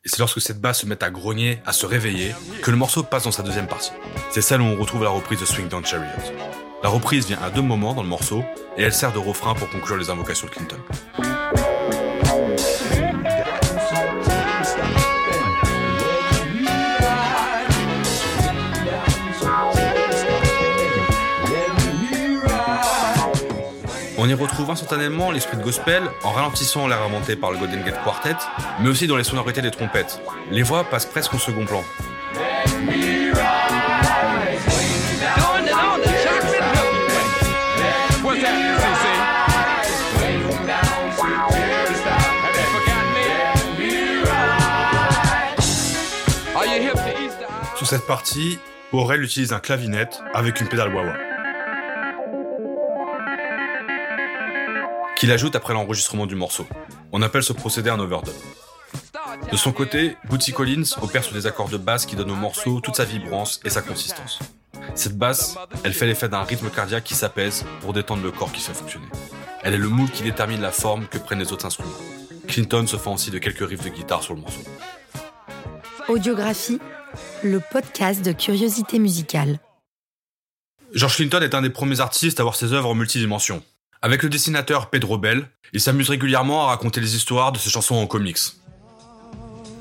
Et 0.07 0.09
c'est 0.09 0.21
lorsque 0.21 0.41
cette 0.41 0.61
basse 0.61 0.83
se 0.83 0.87
met 0.87 1.03
à 1.03 1.11
grogner, 1.11 1.59
à 1.67 1.73
se 1.73 1.85
réveiller, 1.85 2.33
que 2.63 2.71
le 2.71 2.77
morceau 2.77 3.03
passe 3.03 3.25
dans 3.25 3.33
sa 3.33 3.43
deuxième 3.43 3.67
partie. 3.67 3.91
C'est 4.31 4.41
celle 4.41 4.61
où 4.61 4.65
on 4.65 4.79
retrouve 4.79 5.03
la 5.03 5.11
reprise 5.11 5.41
de 5.41 5.45
Swing 5.45 5.67
Down 5.67 5.85
Chariot. 5.85 6.07
La 6.85 6.91
reprise 6.91 7.27
vient 7.27 7.41
à 7.43 7.51
deux 7.51 7.61
moments 7.61 7.93
dans 7.93 8.05
le 8.05 8.09
morceau 8.09 8.45
et 8.77 8.83
elle 8.83 8.95
sert 8.95 9.13
de 9.13 9.19
refrain 9.19 9.55
pour 9.55 9.69
conclure 9.69 9.97
les 9.97 10.09
invocations 10.09 10.47
de 10.47 10.53
Clinton. 10.53 10.77
On 24.27 24.29
y 24.29 24.35
retrouve 24.35 24.69
instantanément 24.73 25.31
l'esprit 25.31 25.57
de 25.57 25.63
gospel 25.63 26.03
en 26.25 26.33
ralentissant 26.33 26.89
l'air 26.89 27.01
inventé 27.01 27.37
par 27.37 27.53
le 27.53 27.59
Golden 27.59 27.85
Gate 27.85 28.03
Quartet, 28.03 28.35
mais 28.81 28.89
aussi 28.89 29.07
dans 29.07 29.17
les 29.17 29.23
sonorités 29.23 29.63
des 29.63 29.71
trompettes. 29.71 30.21
Les 30.51 30.65
voix 30.65 30.83
passent 30.83 31.07
presque 31.07 31.33
au 31.35 31.39
second 31.39 31.65
plan. 31.65 31.85
Sur 47.77 47.87
cette 47.87 48.07
partie, 48.09 48.59
Aurel 48.91 49.23
utilise 49.23 49.53
un 49.53 49.61
clavinette 49.61 50.21
avec 50.35 50.61
une 50.61 50.67
pédale 50.67 50.93
wah-wah. 50.93 51.36
Qu'il 55.27 55.33
ajoute 55.33 55.57
après 55.57 55.75
l'enregistrement 55.75 56.25
du 56.25 56.37
morceau. 56.37 56.69
On 57.11 57.21
appelle 57.21 57.43
ce 57.43 57.53
procédé 57.53 57.91
un 57.91 57.99
overdub. 57.99 58.33
De 59.51 59.57
son 59.57 59.73
côté, 59.73 60.17
Bootsy 60.29 60.53
Collins 60.53 60.85
opère 61.03 61.25
sur 61.25 61.35
des 61.35 61.49
accords 61.49 61.69
de 61.69 61.79
basse 61.79 62.07
qui 62.07 62.15
donnent 62.15 62.31
au 62.31 62.37
morceau 62.37 62.81
toute 62.81 62.95
sa 62.95 63.05
vibrance 63.05 63.59
et 63.65 63.71
sa 63.71 63.83
consistance. 63.83 64.39
Cette 64.95 65.19
basse, 65.19 65.57
elle 65.83 65.95
fait 65.95 66.07
l'effet 66.07 66.29
d'un 66.29 66.45
rythme 66.45 66.71
cardiaque 66.71 67.03
qui 67.03 67.17
s'apaise 67.17 67.65
pour 67.81 67.93
détendre 67.93 68.23
le 68.23 68.31
corps 68.31 68.53
qui 68.53 68.61
fait 68.61 68.73
fonctionner. 68.73 69.09
Elle 69.65 69.75
est 69.75 69.79
le 69.79 69.89
moule 69.89 70.13
qui 70.13 70.23
détermine 70.23 70.61
la 70.61 70.71
forme 70.71 71.09
que 71.09 71.19
prennent 71.19 71.41
les 71.41 71.53
autres 71.53 71.67
instruments. 71.67 71.91
Clinton 72.47 72.87
se 72.87 72.97
fend 72.97 73.15
aussi 73.15 73.33
de 73.33 73.39
quelques 73.39 73.69
riffs 73.69 73.83
de 73.83 73.89
guitare 73.89 74.23
sur 74.23 74.33
le 74.33 74.43
morceau. 74.43 74.61
Audiographie, 76.07 76.79
le 77.43 77.61
podcast 77.73 78.25
de 78.25 78.31
curiosité 78.31 79.01
musicale. 79.01 79.59
George 80.95 81.17
Clinton 81.17 81.41
est 81.43 81.57
un 81.57 81.63
des 81.63 81.71
premiers 81.71 81.99
artistes 81.99 82.39
à 82.39 82.43
avoir 82.43 82.55
ses 82.55 82.73
œuvres 82.73 82.91
en 82.91 82.95
multidimensions. 82.95 83.65
Avec 84.07 84.23
le 84.23 84.29
dessinateur 84.29 84.89
Pedro 84.89 85.19
Bell, 85.19 85.49
il 85.73 85.81
s'amuse 85.81 86.11
régulièrement 86.11 86.63
à 86.63 86.67
raconter 86.69 87.01
les 87.01 87.17
histoires 87.17 87.51
de 87.51 87.59
ses 87.59 87.71
chansons 87.71 87.97
en 87.97 88.07
comics. 88.07 88.39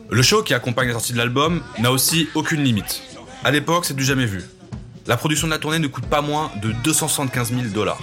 Le 0.10 0.24
show 0.24 0.42
qui 0.42 0.56
accompagne 0.56 0.88
la 0.88 0.94
sortie 0.94 1.14
de 1.14 1.20
l'album 1.20 1.62
n'a 1.78 1.92
aussi 1.92 2.28
aucune 2.34 2.64
limite. 2.64 3.04
À 3.44 3.52
l'époque, 3.52 3.86
c'est 3.86 3.96
du 3.96 4.04
jamais 4.04 4.26
vu. 4.26 4.42
La 5.06 5.16
production 5.16 5.46
de 5.46 5.52
la 5.52 5.60
tournée 5.60 5.78
ne 5.78 5.86
coûte 5.86 6.08
pas 6.08 6.22
moins 6.22 6.50
de 6.60 6.72
275 6.72 7.54
000 7.54 7.68
dollars. 7.68 8.02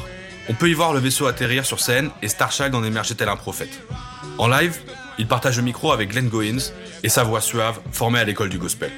On 0.48 0.54
peut 0.54 0.70
y 0.70 0.74
voir 0.74 0.92
le 0.92 1.00
vaisseau 1.00 1.26
atterrir 1.26 1.66
sur 1.66 1.80
scène 1.80 2.10
et 2.22 2.28
Starchild 2.28 2.72
en 2.72 2.84
émerger 2.84 3.16
tel 3.16 3.28
un 3.28 3.34
prophète. 3.34 3.80
En 4.38 4.46
live, 4.46 4.78
il 5.18 5.26
partage 5.26 5.56
le 5.56 5.64
micro 5.64 5.90
avec 5.90 6.10
Glenn 6.10 6.28
Goins 6.28 6.70
et 7.02 7.08
sa 7.08 7.24
voix 7.24 7.40
suave 7.40 7.80
formée 7.90 8.20
à 8.20 8.24
l'école 8.24 8.48
du 8.48 8.58
gospel. 8.58 8.92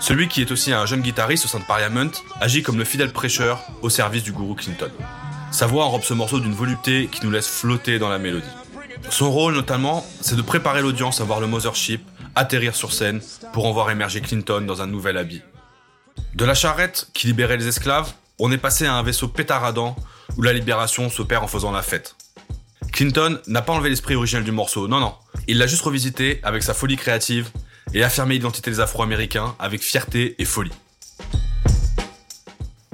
Celui 0.00 0.26
qui 0.26 0.40
est 0.40 0.50
aussi 0.50 0.72
un 0.72 0.84
jeune 0.84 1.00
guitariste 1.00 1.44
au 1.44 1.48
sein 1.48 1.60
de 1.60 1.64
Parliament 1.64 2.10
agit 2.40 2.64
comme 2.64 2.78
le 2.78 2.84
fidèle 2.84 3.12
prêcheur 3.12 3.62
au 3.82 3.88
service 3.88 4.24
du 4.24 4.32
gourou 4.32 4.56
Clinton. 4.56 4.90
Sa 5.52 5.66
voix 5.66 5.84
enrobe 5.84 6.02
ce 6.02 6.12
morceau 6.12 6.40
d'une 6.40 6.54
volupté 6.54 7.06
qui 7.06 7.24
nous 7.24 7.30
laisse 7.30 7.46
flotter 7.46 8.00
dans 8.00 8.08
la 8.08 8.18
mélodie. 8.18 8.44
Son 9.10 9.30
rôle 9.30 9.54
notamment, 9.54 10.04
c'est 10.20 10.34
de 10.34 10.42
préparer 10.42 10.82
l'audience 10.82 11.20
à 11.20 11.24
voir 11.24 11.38
le 11.38 11.46
Mothership 11.46 12.02
atterrir 12.34 12.74
sur 12.74 12.92
scène 12.92 13.20
pour 13.52 13.66
en 13.66 13.72
voir 13.72 13.90
émerger 13.90 14.20
Clinton 14.20 14.62
dans 14.62 14.82
un 14.82 14.86
nouvel 14.86 15.16
habit. 15.16 15.42
De 16.34 16.44
la 16.44 16.54
charrette 16.54 17.08
qui 17.14 17.26
libérait 17.26 17.56
les 17.56 17.68
esclaves, 17.68 18.12
on 18.38 18.50
est 18.52 18.58
passé 18.58 18.86
à 18.86 18.94
un 18.94 19.02
vaisseau 19.02 19.28
pétaradant 19.28 19.96
où 20.36 20.42
la 20.42 20.52
libération 20.52 21.10
s'opère 21.10 21.42
en 21.42 21.46
faisant 21.46 21.72
la 21.72 21.82
fête. 21.82 22.16
Clinton 22.92 23.38
n'a 23.46 23.62
pas 23.62 23.72
enlevé 23.72 23.88
l'esprit 23.88 24.14
originel 24.14 24.44
du 24.44 24.52
morceau, 24.52 24.88
non 24.88 25.00
non, 25.00 25.14
il 25.46 25.58
l'a 25.58 25.66
juste 25.66 25.82
revisité 25.82 26.40
avec 26.42 26.62
sa 26.62 26.74
folie 26.74 26.96
créative 26.96 27.50
et 27.94 28.04
affirmé 28.04 28.34
l'identité 28.34 28.70
des 28.70 28.80
Afro-Américains 28.80 29.54
avec 29.58 29.82
fierté 29.82 30.34
et 30.38 30.44
folie. 30.44 30.72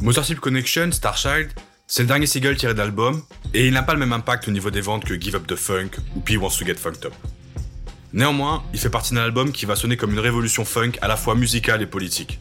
Motorship 0.01 0.39
Connection, 0.39 0.93
Starchild, 0.93 1.51
c'est 1.87 2.03
le 2.03 2.09
dernier 2.09 2.27
single 2.27 2.57
tiré 2.57 2.75
de 2.75 2.79
l'album, 2.79 3.23
et 3.55 3.67
il 3.67 3.73
n'a 3.73 3.83
pas 3.83 3.95
le 3.95 3.99
même 3.99 4.13
impact 4.13 4.47
au 4.47 4.51
niveau 4.51 4.71
des 4.71 4.81
ventes 4.81 5.05
que 5.05 5.21
Give 5.21 5.35
Up 5.35 5.47
the 5.47 5.57
Funk 5.57 5.91
ou 6.15 6.21
P 6.21 6.37
Wants 6.37 6.57
to 6.59 6.65
Get 6.65 6.75
Funked 6.75 7.05
Up. 7.07 7.15
Néanmoins, 8.13 8.63
il 8.73 8.79
fait 8.79 8.91
partie 8.91 9.15
d'un 9.15 9.23
album 9.23 9.53
qui 9.53 9.67
va 9.67 9.77
sonner 9.77 9.97
comme 9.97 10.13
une 10.13 10.19
révolution 10.19 10.65
funk 10.65 10.93
à 11.03 11.09
la 11.09 11.17
fois 11.17 11.35
musicale 11.35 11.83
et 11.83 11.87
politique. 11.87 12.41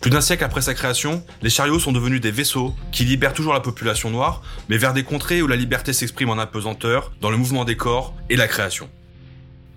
Plus 0.00 0.10
d'un 0.10 0.20
siècle 0.20 0.44
après 0.44 0.62
sa 0.62 0.74
création, 0.74 1.24
les 1.42 1.50
chariots 1.50 1.80
sont 1.80 1.90
devenus 1.90 2.20
des 2.20 2.30
vaisseaux 2.30 2.74
qui 2.92 3.04
libèrent 3.04 3.32
toujours 3.32 3.52
la 3.52 3.60
population 3.60 4.10
noire, 4.10 4.42
mais 4.68 4.76
vers 4.76 4.94
des 4.94 5.02
contrées 5.02 5.42
où 5.42 5.48
la 5.48 5.56
liberté 5.56 5.92
s'exprime 5.92 6.30
en 6.30 6.38
apesanteur, 6.38 7.12
dans 7.20 7.30
le 7.30 7.36
mouvement 7.36 7.64
des 7.64 7.76
corps 7.76 8.14
et 8.30 8.36
la 8.36 8.46
création. 8.46 8.88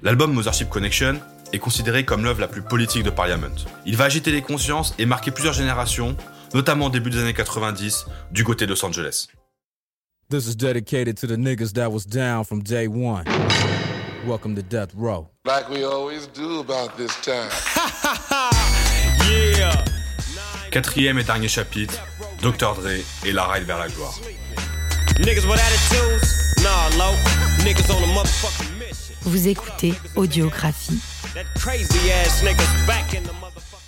L'album 0.04 0.34
Mothership 0.34 0.70
Connection 0.70 1.20
est 1.54 1.60
considéré 1.60 2.06
comme 2.06 2.24
l'œuvre 2.24 2.42
la 2.42 2.48
plus 2.48 2.62
politique 2.62 3.04
de 3.04 3.10
Parliament. 3.10 3.56
Il 3.86 3.98
va 3.98 4.06
agiter 4.06 4.32
les 4.32 4.42
consciences 4.42 4.94
et 5.00 5.06
marquer 5.06 5.32
plusieurs 5.32 5.54
générations, 5.54 6.16
notamment 6.54 6.88
au 6.88 6.90
début 6.90 7.10
des 7.10 7.20
années 7.20 7.34
90, 7.34 8.06
du 8.32 8.44
côté 8.44 8.66
de 8.66 8.72
Los 8.72 8.86
Angeles. 8.86 9.28
This 10.30 10.48
is 10.48 10.56
dedicated 10.56 11.18
to 11.18 11.28
the 11.28 11.38
niggas 11.38 11.74
that 11.74 11.90
was 11.90 12.06
down 12.06 12.46
from 12.46 12.62
day 12.64 12.88
one. 12.88 13.26
Welcome 14.26 14.56
to 14.56 14.62
Death 14.62 14.94
Row. 14.96 15.28
Like 15.46 15.68
we 15.68 15.84
always 15.84 16.28
do 16.28 16.60
about 16.60 16.96
this 16.96 17.16
time. 17.22 17.50
yeah. 19.28 19.84
Quatrième 20.70 21.18
et 21.18 21.24
dernier 21.24 21.48
chapitre, 21.48 22.00
Dr. 22.40 22.76
Dre 22.76 23.04
et 23.26 23.32
la 23.32 23.48
ride 23.48 23.64
vers 23.64 23.80
la 23.80 23.88
gloire. 23.88 24.14
Niggas 25.20 25.48
with 25.48 25.60
attitudes? 25.60 26.54
Nah, 26.62 26.90
low. 27.00 27.16
Niggas 27.66 27.90
on 27.90 28.04
a 28.04 28.08
motherfucking 28.14 28.78
mission. 28.78 29.16
Vous 29.22 29.48
écoutez 29.48 29.96
Audiographie. 30.16 31.00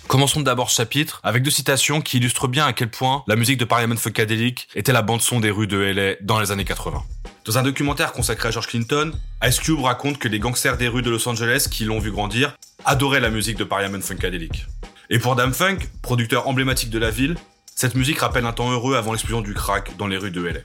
Commençons 0.06 0.42
d'abord 0.42 0.70
ce 0.70 0.76
chapitre 0.76 1.20
avec 1.24 1.42
deux 1.42 1.50
citations 1.50 2.00
qui 2.00 2.18
illustrent 2.18 2.46
bien 2.46 2.66
à 2.66 2.72
quel 2.72 2.90
point 2.90 3.24
la 3.26 3.36
musique 3.36 3.58
de 3.58 3.64
Parliament 3.64 3.96
Funkadelic 3.96 4.68
était 4.74 4.92
la 4.92 5.02
bande-son 5.02 5.40
des 5.40 5.50
rues 5.50 5.66
de 5.66 5.78
LA 5.78 6.16
dans 6.20 6.38
les 6.38 6.52
années 6.52 6.64
80. 6.64 7.02
Dans 7.44 7.58
un 7.58 7.62
documentaire 7.62 8.12
consacré 8.12 8.48
à 8.48 8.50
George 8.50 8.68
Clinton, 8.68 9.12
Ice 9.42 9.58
Cube 9.58 9.80
raconte 9.80 10.18
que 10.18 10.28
les 10.28 10.38
gangsters 10.38 10.76
des 10.76 10.88
rues 10.88 11.02
de 11.02 11.10
Los 11.10 11.28
Angeles 11.28 11.68
qui 11.70 11.84
l'ont 11.84 11.98
vu 11.98 12.10
grandir 12.10 12.56
adoraient 12.84 13.20
la 13.20 13.30
musique 13.30 13.56
de 13.56 13.64
Parliament 13.64 14.00
Funkadelic. 14.00 14.66
Et 15.10 15.18
pour 15.18 15.36
Dam 15.36 15.52
Funk, 15.52 15.78
producteur 16.02 16.48
emblématique 16.48 16.90
de 16.90 16.98
la 16.98 17.10
ville, 17.10 17.36
cette 17.74 17.94
musique 17.94 18.20
rappelle 18.20 18.46
un 18.46 18.52
temps 18.52 18.70
heureux 18.70 18.96
avant 18.96 19.12
l'explosion 19.12 19.40
du 19.40 19.54
crack 19.54 19.96
dans 19.96 20.06
les 20.06 20.16
rues 20.16 20.30
de 20.30 20.42
LA. 20.42 20.60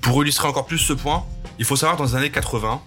Pour 0.00 0.22
illustrer 0.22 0.48
encore 0.48 0.66
plus 0.66 0.78
ce 0.78 0.92
point, 0.92 1.24
il 1.60 1.66
faut 1.66 1.76
savoir 1.76 1.98
dans 1.98 2.04
les 2.04 2.14
années 2.14 2.30
80, 2.30 2.80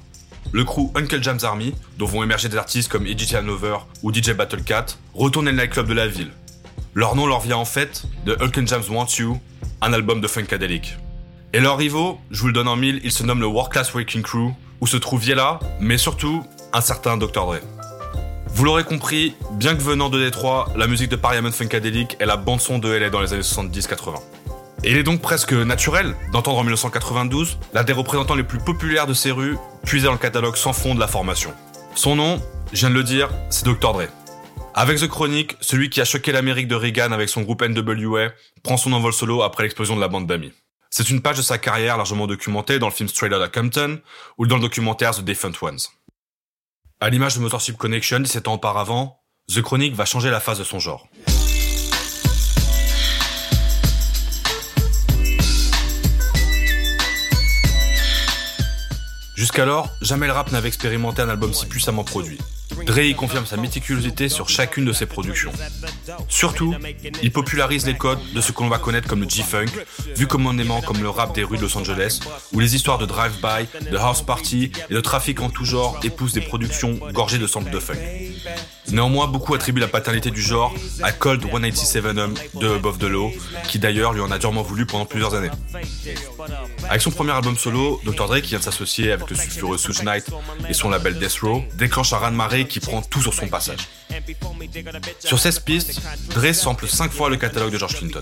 le 0.52 0.64
crew 0.64 0.92
Uncle 0.96 1.22
Jam's 1.22 1.44
Army, 1.44 1.76
dont 2.00 2.08
vont 2.08 2.24
émerger 2.24 2.50
des 2.50 2.58
artistes 2.58 2.92
comme 2.92 3.06
Eddie 3.06 3.36
Hanover 3.36 3.78
ou 4.02 4.12
DJ 4.12 4.32
Battlecat, 4.32 4.88
retournent 5.14 5.46
le 5.46 5.52
nightclub 5.52 5.88
de 5.88 5.94
la 5.94 6.08
ville. 6.08 6.32
Leur 6.96 7.16
nom 7.16 7.28
leur 7.28 7.40
vient 7.40 7.58
en 7.58 7.66
fait 7.66 8.02
de 8.26 8.36
Uncle 8.42 8.66
James 8.66 8.82
Want 8.90 9.06
You, 9.20 9.40
un 9.82 9.94
album 9.94 10.22
de 10.22 10.28
Funkadelic. 10.28 10.98
Et 11.54 11.60
leurs 11.60 11.78
rivaux, 11.78 12.20
je 12.32 12.42
vous 12.42 12.48
le 12.48 12.54
donne 12.54 12.68
en 12.68 12.76
mille, 12.76 13.00
ils 13.04 13.12
se 13.12 13.22
nomment 13.22 13.42
le 13.42 13.46
World 13.46 13.72
Class 13.72 13.94
Waking 13.94 14.24
Crew, 14.24 14.56
où 14.82 14.88
se 14.88 14.98
trouve 14.98 15.22
Viella, 15.22 15.60
mais 15.80 16.00
surtout 16.00 16.44
un 16.74 16.82
certain 16.82 17.16
Dr. 17.16 17.46
Dre. 17.46 17.60
Vous 18.56 18.66
l'aurez 18.66 18.86
compris, 18.86 19.36
bien 19.52 19.76
que 19.76 19.84
venant 19.84 20.10
de 20.10 20.18
Détroit, 20.18 20.68
la 20.76 20.88
musique 20.88 21.10
de 21.10 21.16
Parliament 21.16 21.52
Funkadelic 21.52 22.18
est 22.20 22.26
la 22.26 22.38
bande-son 22.38 22.80
de 22.80 22.90
LA 22.90 23.12
dans 23.12 23.22
les 23.22 23.34
années 23.34 23.44
70-80. 23.44 24.16
Il 24.86 24.98
est 24.98 25.04
donc 25.04 25.22
presque 25.22 25.54
naturel 25.54 26.14
d'entendre 26.34 26.58
en 26.58 26.64
1992 26.64 27.58
l'un 27.74 27.84
des 27.86 27.94
représentants 27.94 28.36
les 28.36 28.44
plus 28.44 28.60
populaires 28.60 29.08
de 29.08 29.14
ces 29.14 29.32
rues 29.32 29.58
puiser 29.86 30.08
dans 30.08 30.12
le 30.12 30.18
catalogue 30.18 30.58
sans 30.58 30.74
fond 30.74 30.94
de 30.94 31.00
la 31.00 31.08
formation. 31.08 31.54
Son 31.96 32.18
nom, 32.18 32.42
je 32.74 32.80
viens 32.80 32.90
de 32.90 32.96
le 32.96 33.04
dire, 33.04 33.30
c'est 33.50 33.64
Dr. 33.64 33.94
Dre. 33.94 34.08
Avec 34.74 35.00
The 35.00 35.08
Chronic, 35.08 35.56
celui 35.62 35.90
qui 35.90 36.02
a 36.02 36.06
choqué 36.06 36.34
l'Amérique 36.34 36.68
de 36.68 36.76
Reagan 36.76 37.14
avec 37.14 37.30
son 37.30 37.44
groupe 37.44 37.64
NWA 37.64 38.32
prend 38.62 38.76
son 38.76 38.92
envol 38.92 39.14
solo 39.14 39.42
après 39.42 39.64
l'explosion 39.64 39.96
de 39.96 40.02
la 40.02 40.10
bande 40.10 40.28
d'amis. 40.28 40.52
C'est 40.90 41.10
une 41.10 41.22
page 41.22 41.38
de 41.38 41.42
sa 41.44 41.58
carrière 41.58 41.96
largement 41.96 42.28
documentée 42.28 42.78
dans 42.78 42.88
le 42.88 42.94
film 42.94 43.08
Straight 43.08 43.32
Outta 43.32 43.48
Compton 43.48 44.02
ou 44.38 44.48
dans 44.48 44.58
le 44.58 44.64
documentaire 44.64 45.16
The 45.16 45.22
Different 45.22 45.54
Ones. 45.62 45.80
À 47.00 47.10
l'image 47.10 47.36
de 47.36 47.40
Motorship 47.40 47.78
Connection 47.78 48.20
17 48.20 48.50
ans 48.50 48.56
auparavant, 48.56 49.22
The 49.48 49.62
Chronic 49.62 49.96
va 49.96 50.04
changer 50.04 50.30
la 50.30 50.42
face 50.42 50.60
de 50.60 50.64
son 50.66 50.80
genre. 50.80 51.08
Jusqu'alors, 59.44 59.90
jamais 60.00 60.28
le 60.28 60.32
rap 60.32 60.54
n'avait 60.54 60.70
expérimenté 60.70 61.22
un 61.22 61.28
album 61.28 61.54
si 61.54 61.66
puissamment 61.66 62.06
produit. 62.06 62.38
Dre 62.86 63.16
confirme 63.16 63.46
sa 63.46 63.58
méticulosité 63.58 64.30
sur 64.30 64.50
chacune 64.50 64.86
de 64.86 64.94
ses 64.94 65.06
productions. 65.06 65.52
Surtout, 66.28 66.76
il 67.22 67.32
popularise 67.32 67.86
les 67.86 67.96
codes 67.96 68.20
de 68.34 68.42
ce 68.42 68.52
qu'on 68.52 68.68
va 68.68 68.78
connaître 68.78 69.08
comme 69.08 69.22
le 69.22 69.30
G-Funk, 69.30 69.72
vu 70.16 70.28
commandément 70.28 70.82
comme 70.82 71.02
le 71.02 71.10
rap 71.10 71.34
des 71.34 71.44
rues 71.44 71.58
de 71.58 71.62
Los 71.62 71.78
Angeles, 71.78 72.20
où 72.52 72.60
les 72.60 72.76
histoires 72.76 72.98
de 72.98 73.06
drive-by, 73.06 73.90
de 73.92 73.98
house 73.98 74.22
party 74.22 74.72
et 74.90 74.94
de 74.94 75.00
trafic 75.02 75.42
en 75.42 75.50
tout 75.50 75.66
genre 75.66 76.00
épousent 76.04 76.34
des 76.34 76.42
productions 76.42 77.00
gorgées 77.14 77.40
de 77.40 77.48
samples 77.48 77.72
de 77.72 77.80
funk. 77.80 78.00
Néanmoins, 78.90 79.28
beaucoup 79.28 79.54
attribuent 79.54 79.80
la 79.80 79.88
paternité 79.88 80.30
du 80.30 80.42
genre 80.42 80.74
à 81.02 81.12
Cold 81.12 81.42
187 81.42 82.04
de 82.56 82.76
Above 82.76 82.98
the 82.98 83.04
Law, 83.04 83.32
qui 83.68 83.80
d'ailleurs 83.80 84.14
lui 84.14 84.22
en 84.22 84.32
a 84.32 84.38
durement 84.38 84.62
voulu 84.62 84.86
pendant 84.86 85.06
plusieurs 85.06 85.34
années. 85.36 85.50
Avec 86.90 87.02
son 87.02 87.12
premier 87.12 87.32
album 87.32 87.58
solo, 87.58 88.02
Dr. 88.04 88.28
Dre, 88.28 88.42
qui 88.42 88.50
vient 88.50 88.60
de 88.60 88.64
s'associer 88.64 89.12
avec 89.12 89.30
le 89.30 89.36
sulfureux 89.36 89.78
Suge 89.78 90.04
Knight 90.04 90.26
et 90.70 90.74
son 90.74 90.90
label 90.90 91.18
Death 91.18 91.40
Row, 91.42 91.64
déclenche 91.76 92.14
un 92.14 92.18
raz-de-marée 92.18 92.63
qui 92.68 92.80
prend 92.80 93.02
tout 93.02 93.22
sur 93.22 93.34
son 93.34 93.48
passage. 93.48 93.80
Sur 95.20 95.40
16 95.40 95.60
pistes, 95.60 96.02
Dre 96.34 96.54
sample 96.54 96.88
5 96.88 97.12
fois 97.12 97.30
le 97.30 97.38
catalogue 97.38 97.72
de 97.72 97.78
George 97.78 97.98
Clinton. 97.98 98.22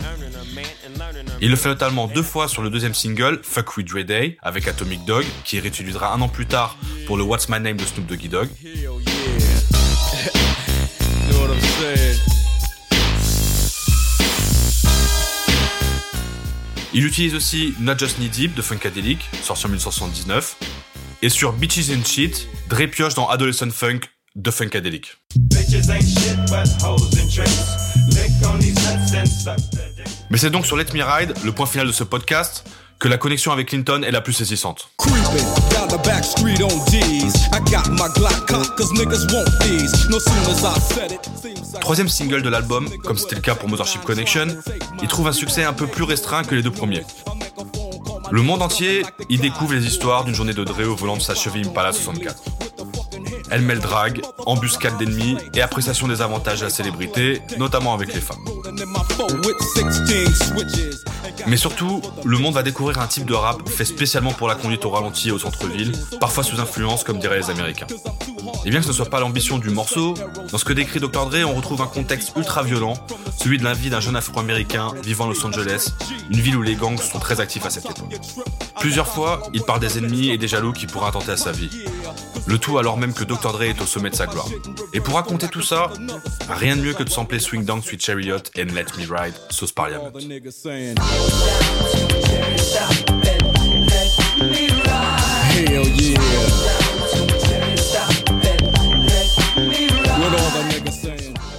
Il 1.42 1.50
le 1.50 1.56
fait 1.56 1.70
notamment 1.70 2.08
deux 2.08 2.24
fois 2.24 2.48
sur 2.48 2.62
le 2.62 2.70
deuxième 2.70 2.94
single, 2.94 3.42
Fuck 3.44 3.78
With 3.78 3.88
Dre 3.88 4.04
Day, 4.04 4.38
avec 4.42 4.68
Atomic 4.68 5.06
Dog, 5.06 5.26
qui 5.44 5.60
réutilisera 5.60 6.14
un 6.14 6.22
an 6.22 6.30
plus 6.30 6.46
tard 6.46 6.78
pour 7.08 7.18
le 7.18 7.24
What's 7.24 7.50
My 7.50 7.60
Name 7.60 7.78
de 7.78 7.86
Snoop 7.86 8.06
Doggy 8.08 8.30
Dogg. 8.30 8.50
Il 16.94 17.06
utilise 17.06 17.36
aussi 17.36 17.74
Not 17.80 17.98
Just 17.98 18.20
Need 18.20 18.32
Deep 18.32 18.54
de 18.54 18.62
Funkadelic, 18.62 19.30
sorti 19.44 19.66
en 19.66 19.70
1979. 19.70 20.58
Et 21.22 21.30
sur 21.30 21.54
Bitches 21.54 21.90
and 21.96 22.04
Shit, 22.04 22.48
Dre 22.68 22.88
pioche 22.88 23.14
dans 23.14 23.30
Adolescent 23.30 23.70
Funk 23.72 24.00
de 24.36 24.52
Funkadelic. 24.52 25.18
Mais 30.30 30.38
c'est 30.38 30.50
donc 30.50 30.66
sur 30.66 30.78
Let 30.78 30.86
Me 30.94 31.04
Ride, 31.04 31.34
le 31.44 31.52
point 31.52 31.66
final 31.66 31.88
de 31.88 31.92
ce 31.92 32.04
podcast, 32.04 32.66
que 33.00 33.08
la 33.08 33.18
connexion 33.18 33.52
avec 33.52 33.70
Clinton 33.70 34.04
est 34.04 34.12
la 34.12 34.22
plus 34.22 34.34
saisissante. 34.34 34.90
Troisième 41.82 42.10
single 42.10 42.42
de 42.42 42.50
l'album, 42.50 42.90
comme 43.04 43.18
c'était 43.18 43.36
le 43.36 43.42
cas 43.42 43.56
pour 43.56 43.70
Mothership 43.70 44.04
Connection, 44.04 44.48
il 45.02 45.08
trouve 45.08 45.28
un 45.28 45.34
succès 45.34 45.64
un 45.64 45.74
peu 45.74 45.88
plus 45.88 46.04
restreint 46.04 46.44
que 46.44 46.56
les 46.56 46.62
deux 46.62 46.72
premiers. 46.72 47.04
Le 48.32 48.42
monde 48.42 48.62
entier 48.62 49.04
y 49.30 49.38
découvre 49.38 49.74
les 49.74 49.86
histoires 49.86 50.24
d'une 50.24 50.36
journée 50.36 50.54
de 50.54 50.64
Dre 50.64 50.88
au 50.88 50.96
volant 50.96 51.18
de 51.18 51.22
sa 51.22 51.36
Chevy 51.36 51.68
Impala 51.68 51.92
64. 51.92 52.71
Elle 53.52 53.62
mêle 53.62 53.80
drague, 53.80 54.22
embuscade 54.46 54.98
d'ennemis 54.98 55.38
et 55.54 55.62
appréciation 55.62 56.08
des 56.08 56.22
avantages 56.22 56.60
de 56.62 56.66
la 56.66 56.70
célébrité, 56.70 57.42
notamment 57.58 57.94
avec 57.94 58.14
les 58.14 58.22
femmes. 58.22 58.46
Mais 61.48 61.58
surtout, 61.58 62.02
le 62.24 62.38
monde 62.38 62.54
va 62.54 62.64
découvrir 62.64 63.00
un 63.00 63.08
type 63.08 63.26
de 63.26 63.34
rap 63.34 63.68
fait 63.68 63.86
spécialement 63.86 64.32
pour 64.32 64.48
la 64.48 64.56
conduite 64.56 64.86
au 64.86 64.90
ralenti 64.90 65.30
et 65.30 65.32
au 65.32 65.40
centre-ville, 65.40 65.92
parfois 66.20 66.44
sous 66.44 66.60
influence 66.60 67.04
comme 67.04 67.20
diraient 67.20 67.40
les 67.40 67.50
Américains. 67.50 67.88
Et 68.66 68.70
bien 68.70 68.80
que 68.80 68.86
ce 68.86 68.92
ne 68.92 68.96
soit 68.96 69.10
pas 69.10 69.20
l'ambition 69.20 69.58
du 69.58 69.70
morceau, 69.70 70.14
dans 70.52 70.58
ce 70.58 70.66
que 70.66 70.74
décrit 70.74 71.00
Dr. 71.00 71.30
Dre, 71.30 71.48
on 71.48 71.54
retrouve 71.54 71.82
un 71.82 71.88
contexte 71.88 72.34
ultra 72.36 72.64
violent, 72.64 72.94
celui 73.38 73.58
de 73.58 73.64
la 73.64 73.74
vie 73.74 73.90
d'un 73.90 74.00
jeune 74.00 74.16
afro-américain 74.16 74.90
vivant 75.04 75.26
à 75.26 75.30
Los 75.30 75.46
Angeles, 75.46 75.94
une 76.30 76.40
ville 76.40 76.56
où 76.56 76.62
les 76.62 76.76
gangs 76.76 77.00
sont 77.00 77.20
très 77.20 77.40
actifs 77.40 77.66
à 77.66 77.70
cette 77.70 77.86
époque. 77.86 78.20
Plusieurs 78.80 79.08
fois, 79.08 79.44
il 79.54 79.64
parle 79.64 79.80
des 79.80 79.98
ennemis 79.98 80.30
et 80.30 80.38
des 80.38 80.48
jaloux 80.48 80.74
qui 80.74 80.86
pourraient 80.86 81.10
attenter 81.10 81.32
à 81.32 81.38
sa 81.38 81.52
vie. 81.52 81.70
Le 82.48 82.58
tout 82.58 82.78
alors 82.78 82.98
même 82.98 83.14
que 83.14 83.24
Dr. 83.24 83.52
Dre 83.52 83.64
est 83.64 83.82
au 83.82 83.86
sommet 83.86 84.10
de 84.10 84.16
sa 84.16 84.28
gloire. 84.28 84.48
Et 84.94 85.00
pour 85.00 85.16
raconter 85.16 85.48
tout 85.48 85.62
ça, 85.62 85.92
rien 86.50 86.76
de 86.76 86.82
mieux 86.82 86.94
que 86.94 87.04
de 87.04 87.10
sampler 87.10 87.40
Swing 87.40 87.66
Down 87.66 87.82
Sweet 87.82 88.04
Chariot 88.04 88.38
et 88.56 88.66
Let 88.66 88.86
Me 88.98 89.08
Ride, 89.08 89.36
sauce 89.50 89.72
Parliament. 89.72 90.12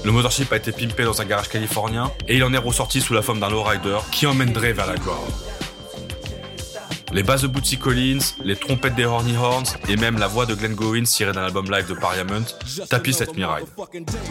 Le 0.05 0.11
Mothership 0.11 0.53
a 0.53 0.57
été 0.57 0.73
pimpé 0.73 1.05
dans 1.05 1.21
un 1.21 1.25
garage 1.25 1.49
californien 1.49 2.11
et 2.29 2.37
il 2.37 2.45
en 2.45 2.53
est 2.53 2.59
ressorti 2.59 3.01
sous 3.01 3.15
la 3.15 3.23
forme 3.23 3.41
d'un 3.41 3.49
lowrider 3.49 3.99
qui 4.11 4.27
emmène 4.27 4.53
Dre 4.53 4.73
vers 4.73 4.87
la 4.87 4.97
gloire. 4.97 5.21
Les 7.13 7.23
basses 7.23 7.43
de 7.43 7.47
Bootsy 7.47 7.77
Collins, 7.77 8.21
les 8.43 8.57
trompettes 8.57 8.95
des 8.95 9.05
Horny 9.05 9.37
Horns 9.37 9.65
et 9.89 9.97
même 9.97 10.19
la 10.19 10.27
voix 10.27 10.47
de 10.47 10.55
Glenn 10.55 10.75
Goins 10.75 11.03
tirée 11.03 11.33
d'un 11.33 11.45
album 11.45 11.71
live 11.71 11.87
de 11.87 11.95
Parliament 11.95 12.45
tapissent 12.89 13.21
Let 13.21 13.35
Me 13.37 13.45
Ride. 13.45 13.67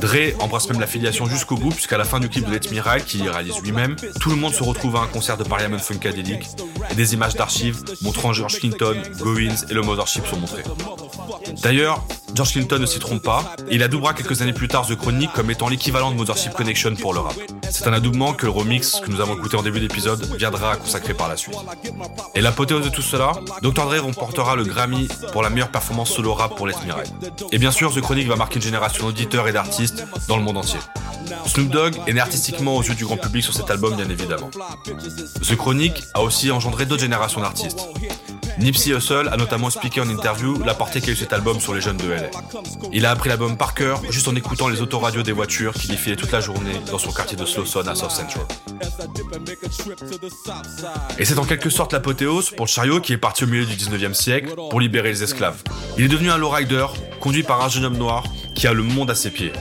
Dre 0.02 0.44
embrasse 0.44 0.68
même 0.70 0.80
l'affiliation 0.80 1.28
jusqu'au 1.28 1.56
bout 1.56 1.70
puisqu'à 1.70 1.98
la 1.98 2.06
fin 2.06 2.20
du 2.20 2.28
clip 2.28 2.46
de 2.46 2.52
Let 2.52 2.72
Me 2.72 3.00
qu'il 3.00 3.30
réalise 3.30 3.62
lui-même, 3.62 3.96
tout 4.20 4.32
le 4.32 4.36
monde 4.36 4.54
se 4.54 4.64
retrouve 4.64 4.96
à 4.96 5.02
un 5.02 5.08
concert 5.08 5.38
de 5.38 5.44
Parliament 5.44 5.78
Funkadelic 5.78 6.48
et 6.90 6.96
des 6.96 7.14
images 7.14 7.36
d'archives 7.36 7.84
montrant 8.02 8.34
George 8.34 8.60
Clinton, 8.60 8.96
Goins 9.20 9.68
et 9.70 9.74
le 9.74 9.82
Mothership 9.82 10.26
sont 10.26 10.38
montrées. 10.38 10.64
D'ailleurs, 11.62 12.04
George 12.34 12.54
Clinton 12.54 12.80
ne 12.80 12.86
s'y 12.86 13.00
trompe 13.00 13.22
pas, 13.22 13.56
et 13.70 13.76
il 13.76 13.84
adoubera 13.84 14.14
quelques 14.14 14.42
années 14.42 14.54
plus 14.54 14.68
tard 14.68 14.88
The 14.88 14.96
Chronic 14.96 15.32
comme 15.34 15.52
étant 15.52 15.68
l'équivalent 15.68 16.12
de 16.12 16.16
Mothership 16.16 16.54
Connection 16.54 16.96
pour 16.96 17.14
le 17.14 17.20
rap. 17.20 17.36
C'est 17.72 17.88
un 17.88 17.94
adoubement 17.94 18.34
que 18.34 18.46
le 18.46 18.52
remix 18.52 19.00
que 19.00 19.10
nous 19.10 19.22
avons 19.22 19.36
écouté 19.36 19.56
en 19.56 19.64
début 19.64 19.80
d'épisode 19.80 20.24
viendra 20.38 20.74
à 20.74 20.76
consacrer 20.76 21.14
par 21.14 21.30
la 21.30 21.38
suite. 21.38 21.56
Et 22.36 22.42
l'apothéose 22.42 22.84
de 22.84 22.90
tout 22.90 23.02
cela, 23.02 23.32
Dr. 23.62 23.86
Dre 23.86 24.04
remportera 24.04 24.56
le 24.56 24.64
Grammy 24.64 25.08
pour 25.32 25.42
la 25.42 25.50
meilleure 25.50 25.72
performance 25.72 26.12
solo 26.12 26.34
rap 26.34 26.56
pour 26.56 26.68
Let 26.68 26.76
Me 26.86 26.94
Et 27.52 27.58
bien 27.58 27.72
sûr, 27.72 27.94
The 27.94 28.02
Chronic 28.02 28.28
va 28.28 28.36
marquer 28.36 28.58
une 28.58 28.62
génération 28.62 29.06
d'auditeurs 29.06 29.48
et 29.48 29.54
d'artistes 29.54 30.06
dans 30.28 30.38
le 30.38 30.44
monde 30.44 30.58
entier. 30.58 30.80
Snoop 31.46 31.70
Dogg 31.70 31.96
est 32.08 32.14
né 32.14 32.20
artistiquement 32.20 32.76
aux 32.76 32.84
yeux 32.84 32.96
du 32.96 33.06
grand 33.06 33.18
public 33.18 33.44
sur 33.44 33.54
cet 33.54 33.70
album, 33.72 33.96
bien 33.96 34.10
évidemment. 34.10 34.50
The 35.42 35.56
Chronic 35.56 36.04
a 36.14 36.22
aussi 36.22 36.52
engendré 36.52 36.86
d'autres 36.86 37.02
générations 37.02 37.42
d'artistes. 37.42 37.88
Nipsey 38.62 38.92
Hussle 38.92 39.28
a 39.32 39.38
notamment 39.38 39.70
expliqué 39.70 40.02
en 40.02 40.08
interview 40.08 40.62
la 40.64 40.76
portée 40.76 41.02
qu'a 41.02 41.12
eu 41.12 41.16
cet 41.16 41.34
album 41.34 41.60
sur 41.60 41.74
les 41.74 41.82
jeunes 41.82 41.98
de 41.98 42.12
LA. 42.12 42.30
Il 42.94 43.08
a 43.08 43.12
appris 43.12 43.28
l'album 43.28 43.58
par 43.58 43.74
cœur 43.74 44.00
juste 44.12 44.28
en 44.28 44.36
écoutant 44.36 44.68
les 44.68 44.82
autoradios 44.82 45.24
des 45.24 45.32
voitures 45.32 45.74
qui 45.74 45.88
défilaient 45.88 46.16
toute 46.16 46.32
la 46.32 46.42
journée 46.42 46.80
dans 46.92 47.00
son 47.00 47.12
quartier 47.12 47.36
de 47.36 47.46
Slowson 47.46 47.88
à 47.88 47.96
South 47.96 48.12
Central. 48.12 48.46
Et 51.18 51.26
c'est 51.26 51.40
en 51.40 51.46
quelque 51.46 51.72
sorte 51.72 51.94
l'apothéose 51.94 52.52
pour 52.52 52.68
chariot 52.68 53.02
qui 53.02 53.14
est 53.14 53.18
parti 53.18 53.46
au 53.46 53.48
milieu 53.48 53.66
du 53.66 53.74
19e 53.74 54.14
siècle 54.14 54.54
pour 54.70 54.80
libérer 54.80 55.10
les 55.10 55.24
esclaves. 55.24 55.58
Il 55.98 56.06
est 56.06 56.10
devenu 56.10 56.30
un 56.30 56.38
lowrider 56.38 56.86
conduit 57.20 57.44
par 57.44 57.64
un 57.64 57.70
jeune 57.70 57.86
homme 57.86 57.98
noir 57.98 58.24
qui 58.54 58.68
a 58.68 58.74
le 58.74 58.84
monde 58.84 59.10
à 59.10 59.16
ses 59.16 59.32
pieds. 59.32 59.54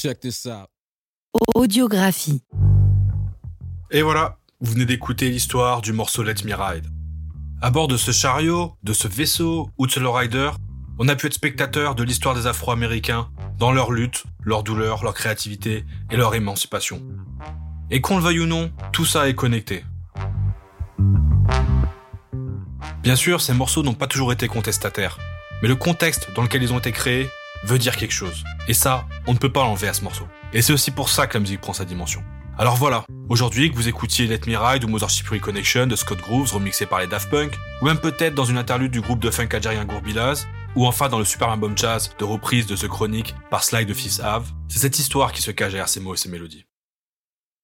Check 0.00 0.20
this 0.20 0.46
out. 0.46 0.70
Audiographie. 1.54 2.42
Et 3.90 4.00
voilà, 4.00 4.38
vous 4.58 4.72
venez 4.72 4.86
d'écouter 4.86 5.28
l'histoire 5.28 5.82
du 5.82 5.92
morceau 5.92 6.22
Let 6.22 6.36
Me 6.46 6.54
Ride. 6.54 6.86
À 7.60 7.70
bord 7.70 7.86
de 7.86 7.98
ce 7.98 8.10
chariot, 8.10 8.78
de 8.82 8.94
ce 8.94 9.08
vaisseau 9.08 9.68
ou 9.76 9.86
de 9.86 9.92
ce 9.92 10.00
lowrider, 10.00 10.52
on 10.98 11.06
a 11.08 11.16
pu 11.16 11.26
être 11.26 11.34
spectateur 11.34 11.94
de 11.94 12.02
l'histoire 12.02 12.34
des 12.34 12.46
Afro-Américains 12.46 13.28
dans 13.58 13.72
leur 13.72 13.92
lutte, 13.92 14.24
leur 14.42 14.62
douleur, 14.62 15.04
leur 15.04 15.12
créativité 15.12 15.84
et 16.10 16.16
leur 16.16 16.34
émancipation. 16.34 17.02
Et 17.90 18.00
qu'on 18.00 18.16
le 18.16 18.22
veuille 18.22 18.40
ou 18.40 18.46
non, 18.46 18.72
tout 18.94 19.04
ça 19.04 19.28
est 19.28 19.34
connecté. 19.34 19.84
Bien 23.02 23.16
sûr, 23.16 23.42
ces 23.42 23.52
morceaux 23.52 23.82
n'ont 23.82 23.92
pas 23.92 24.06
toujours 24.06 24.32
été 24.32 24.48
contestataires, 24.48 25.18
mais 25.60 25.68
le 25.68 25.76
contexte 25.76 26.32
dans 26.34 26.42
lequel 26.42 26.62
ils 26.62 26.72
ont 26.72 26.78
été 26.78 26.90
créés 26.90 27.28
veut 27.64 27.78
dire 27.78 27.96
quelque 27.96 28.12
chose. 28.12 28.44
Et 28.68 28.74
ça, 28.74 29.06
on 29.26 29.32
ne 29.32 29.38
peut 29.38 29.52
pas 29.52 29.62
l'enlever 29.62 29.88
à 29.88 29.94
ce 29.94 30.02
morceau. 30.02 30.26
Et 30.52 30.62
c'est 30.62 30.72
aussi 30.72 30.90
pour 30.90 31.08
ça 31.08 31.26
que 31.26 31.34
la 31.34 31.40
musique 31.40 31.60
prend 31.60 31.72
sa 31.72 31.84
dimension. 31.84 32.22
Alors 32.58 32.76
voilà, 32.76 33.04
aujourd'hui 33.28 33.70
que 33.70 33.76
vous 33.76 33.88
écoutiez 33.88 34.26
Let 34.26 34.40
Me 34.46 34.56
Ride 34.56 34.84
ou 34.84 34.88
Mothership 34.88 35.28
Reconnection 35.28 35.86
de 35.86 35.96
Scott 35.96 36.18
Grooves 36.20 36.52
remixé 36.52 36.84
par 36.84 37.00
les 37.00 37.06
Daft 37.06 37.30
Punk, 37.30 37.56
ou 37.80 37.86
même 37.86 37.98
peut-être 37.98 38.34
dans 38.34 38.44
une 38.44 38.58
interlude 38.58 38.92
du 38.92 39.00
groupe 39.00 39.20
de 39.20 39.30
funk 39.30 39.48
algérien 39.52 39.84
Gourbilaz, 39.84 40.46
ou 40.76 40.86
enfin 40.86 41.08
dans 41.08 41.18
le 41.18 41.24
super 41.24 41.48
album 41.48 41.76
jazz 41.76 42.10
de 42.18 42.24
reprise 42.24 42.66
de 42.66 42.76
The 42.76 42.88
Chronic 42.88 43.34
par 43.50 43.64
Sly 43.64 43.86
de 43.86 43.94
Fifth 43.94 44.20
Ave, 44.20 44.50
c'est 44.68 44.78
cette 44.78 44.98
histoire 44.98 45.32
qui 45.32 45.42
se 45.42 45.50
cache 45.50 45.72
derrière 45.72 45.88
ces 45.88 46.00
mots 46.00 46.14
et 46.14 46.18
ces 46.18 46.28
mélodies. 46.28 46.64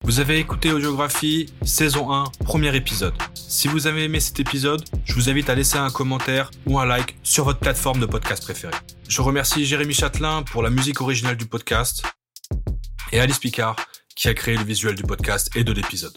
Vous 0.07 0.21
avez 0.21 0.39
écouté 0.39 0.71
Audiographie, 0.71 1.53
saison 1.65 2.13
1, 2.13 2.27
premier 2.45 2.75
épisode. 2.77 3.15
Si 3.35 3.67
vous 3.67 3.89
avez 3.89 4.05
aimé 4.05 4.21
cet 4.21 4.39
épisode, 4.39 4.85
je 5.05 5.13
vous 5.15 5.29
invite 5.29 5.51
à 5.51 5.57
laisser 5.57 5.79
un 5.79 5.91
commentaire 5.91 6.53
ou 6.65 6.79
un 6.79 6.87
like 6.87 7.17
sur 7.25 7.45
votre 7.45 7.59
plateforme 7.59 7.99
de 7.99 8.07
podcast 8.07 8.41
préférée. 8.45 8.73
Je 9.09 9.21
remercie 9.21 9.67
Jérémy 9.67 9.95
Châtelain 9.95 10.45
pour 10.45 10.63
la 10.63 10.71
musique 10.71 11.01
originale 11.01 11.37
du 11.37 11.47
podcast 11.47 12.05
et 13.11 13.19
Alice 13.19 13.41
Picard 13.41 13.75
qui 14.15 14.29
a 14.29 14.35
créé 14.35 14.57
le 14.57 14.63
visuel 14.63 14.95
du 14.95 15.03
podcast 15.03 15.51
et 15.57 15.65
de 15.65 15.73
l'épisode. 15.73 16.17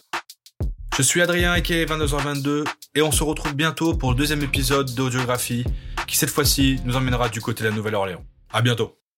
Je 0.96 1.02
suis 1.02 1.24
Adrien 1.24 1.56
Eke, 1.56 1.90
22h22 1.90 2.66
et 2.94 3.02
on 3.02 3.12
se 3.12 3.24
retrouve 3.24 3.56
bientôt 3.56 3.96
pour 3.96 4.12
le 4.12 4.18
deuxième 4.18 4.44
épisode 4.44 4.94
d'Audiographie 4.94 5.66
qui 6.06 6.16
cette 6.16 6.30
fois-ci 6.30 6.80
nous 6.86 6.96
emmènera 6.96 7.30
du 7.30 7.42
côté 7.42 7.64
de 7.64 7.70
la 7.70 7.76
Nouvelle-Orléans. 7.76 8.24
À 8.54 8.62
bientôt. 8.62 8.99